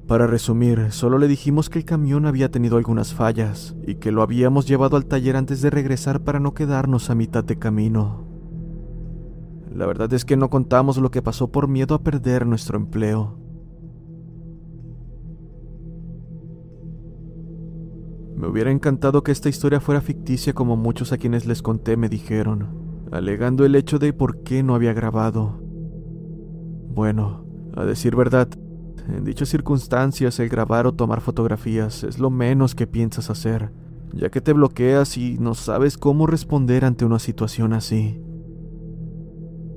Para 0.05 0.27
resumir, 0.27 0.91
solo 0.91 1.17
le 1.17 1.27
dijimos 1.27 1.69
que 1.69 1.79
el 1.79 1.85
camión 1.85 2.25
había 2.25 2.51
tenido 2.51 2.77
algunas 2.77 3.13
fallas 3.13 3.75
y 3.85 3.95
que 3.95 4.11
lo 4.11 4.21
habíamos 4.21 4.67
llevado 4.67 4.97
al 4.97 5.05
taller 5.05 5.35
antes 5.35 5.61
de 5.61 5.69
regresar 5.69 6.21
para 6.21 6.39
no 6.39 6.53
quedarnos 6.53 7.09
a 7.09 7.15
mitad 7.15 7.43
de 7.43 7.57
camino. 7.57 8.28
La 9.73 9.85
verdad 9.85 10.11
es 10.13 10.25
que 10.25 10.35
no 10.35 10.49
contamos 10.49 10.97
lo 10.97 11.11
que 11.11 11.21
pasó 11.21 11.51
por 11.51 11.67
miedo 11.67 11.95
a 11.95 12.01
perder 12.01 12.45
nuestro 12.45 12.77
empleo. 12.77 13.37
Me 18.35 18.47
hubiera 18.47 18.71
encantado 18.71 19.21
que 19.21 19.31
esta 19.31 19.49
historia 19.49 19.81
fuera 19.81 20.01
ficticia 20.01 20.53
como 20.53 20.77
muchos 20.77 21.11
a 21.11 21.17
quienes 21.17 21.45
les 21.45 21.61
conté 21.61 21.97
me 21.97 22.07
dijeron, 22.07 22.69
alegando 23.11 23.65
el 23.65 23.75
hecho 23.75 23.99
de 23.99 24.13
por 24.13 24.43
qué 24.43 24.63
no 24.63 24.75
había 24.75 24.93
grabado. 24.93 25.59
Bueno, 26.89 27.45
a 27.75 27.83
decir 27.83 28.15
verdad, 28.15 28.47
en 29.09 29.25
dichas 29.25 29.49
circunstancias 29.49 30.39
el 30.39 30.49
grabar 30.49 30.87
o 30.87 30.93
tomar 30.93 31.19
fotografías 31.19 32.03
es 32.03 32.17
lo 32.17 32.29
menos 32.29 32.75
que 32.75 32.87
piensas 32.87 33.29
hacer, 33.29 33.71
ya 34.13 34.29
que 34.29 34.41
te 34.41 34.53
bloqueas 34.53 35.17
y 35.17 35.37
no 35.37 35.53
sabes 35.53 35.97
cómo 35.97 36.25
responder 36.25 36.85
ante 36.85 37.05
una 37.05 37.19
situación 37.19 37.73
así. 37.73 38.21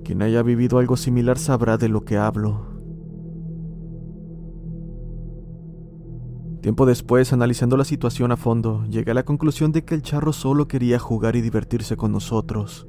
Quien 0.05 0.23
haya 0.23 0.43
vivido 0.43 0.79
algo 0.79 0.97
similar 0.97 1.38
sabrá 1.38 1.79
de 1.79 1.88
lo 1.88 2.05
que 2.05 2.17
hablo. 2.17 2.73
Tiempo 6.62 6.87
después, 6.87 7.33
analizando 7.33 7.77
la 7.77 7.85
situación 7.85 8.31
a 8.31 8.37
fondo, 8.37 8.85
llegué 8.88 9.11
a 9.11 9.15
la 9.15 9.25
conclusión 9.25 9.73
de 9.73 9.85
que 9.85 9.97
el 9.97 10.03
charro 10.03 10.33
solo 10.33 10.69
quería 10.69 10.99
jugar 11.01 11.35
y 11.35 11.41
divertirse 11.41 11.97
con 11.97 12.12
nosotros. 12.12 12.87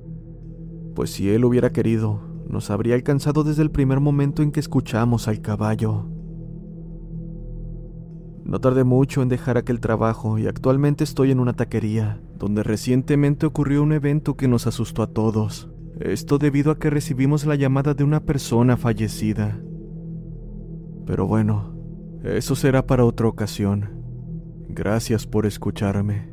Pues 0.96 1.12
si 1.12 1.30
él 1.32 1.44
hubiera 1.44 1.72
querido, 1.72 2.22
nos 2.48 2.70
habría 2.70 2.94
alcanzado 2.94 3.44
desde 3.44 3.64
el 3.64 3.72
primer 3.72 4.00
momento 4.00 4.44
en 4.44 4.52
que 4.52 4.60
escuchamos 4.60 5.28
al 5.28 5.42
caballo. 5.42 6.06
No 8.44 8.60
tardé 8.60 8.84
mucho 8.84 9.24
en 9.24 9.30
dejar 9.30 9.58
aquel 9.58 9.80
trabajo 9.80 10.38
y 10.38 10.46
actualmente 10.46 11.04
estoy 11.04 11.32
en 11.32 11.40
una 11.40 11.54
taquería, 11.54 12.22
donde 12.38 12.62
recientemente 12.62 13.48
ocurrió 13.48 13.82
un 13.82 13.94
evento 13.94 14.36
que 14.36 14.48
nos 14.48 14.68
asustó 14.68 15.02
a 15.02 15.08
todos. 15.08 15.73
Esto 16.00 16.38
debido 16.40 16.72
a 16.72 16.80
que 16.80 16.90
recibimos 16.90 17.46
la 17.46 17.56
llamada 17.56 17.94
de 17.94 18.04
una 18.04 18.20
persona 18.22 18.78
fallecida. 18.78 19.60
Pero 21.06 21.28
bueno, 21.28 21.76
eso 22.24 22.56
será 22.56 22.88
para 22.88 23.06
otra 23.06 23.28
ocasión. 23.28 23.90
Gracias 24.70 25.28
por 25.28 25.46
escucharme. 25.46 26.33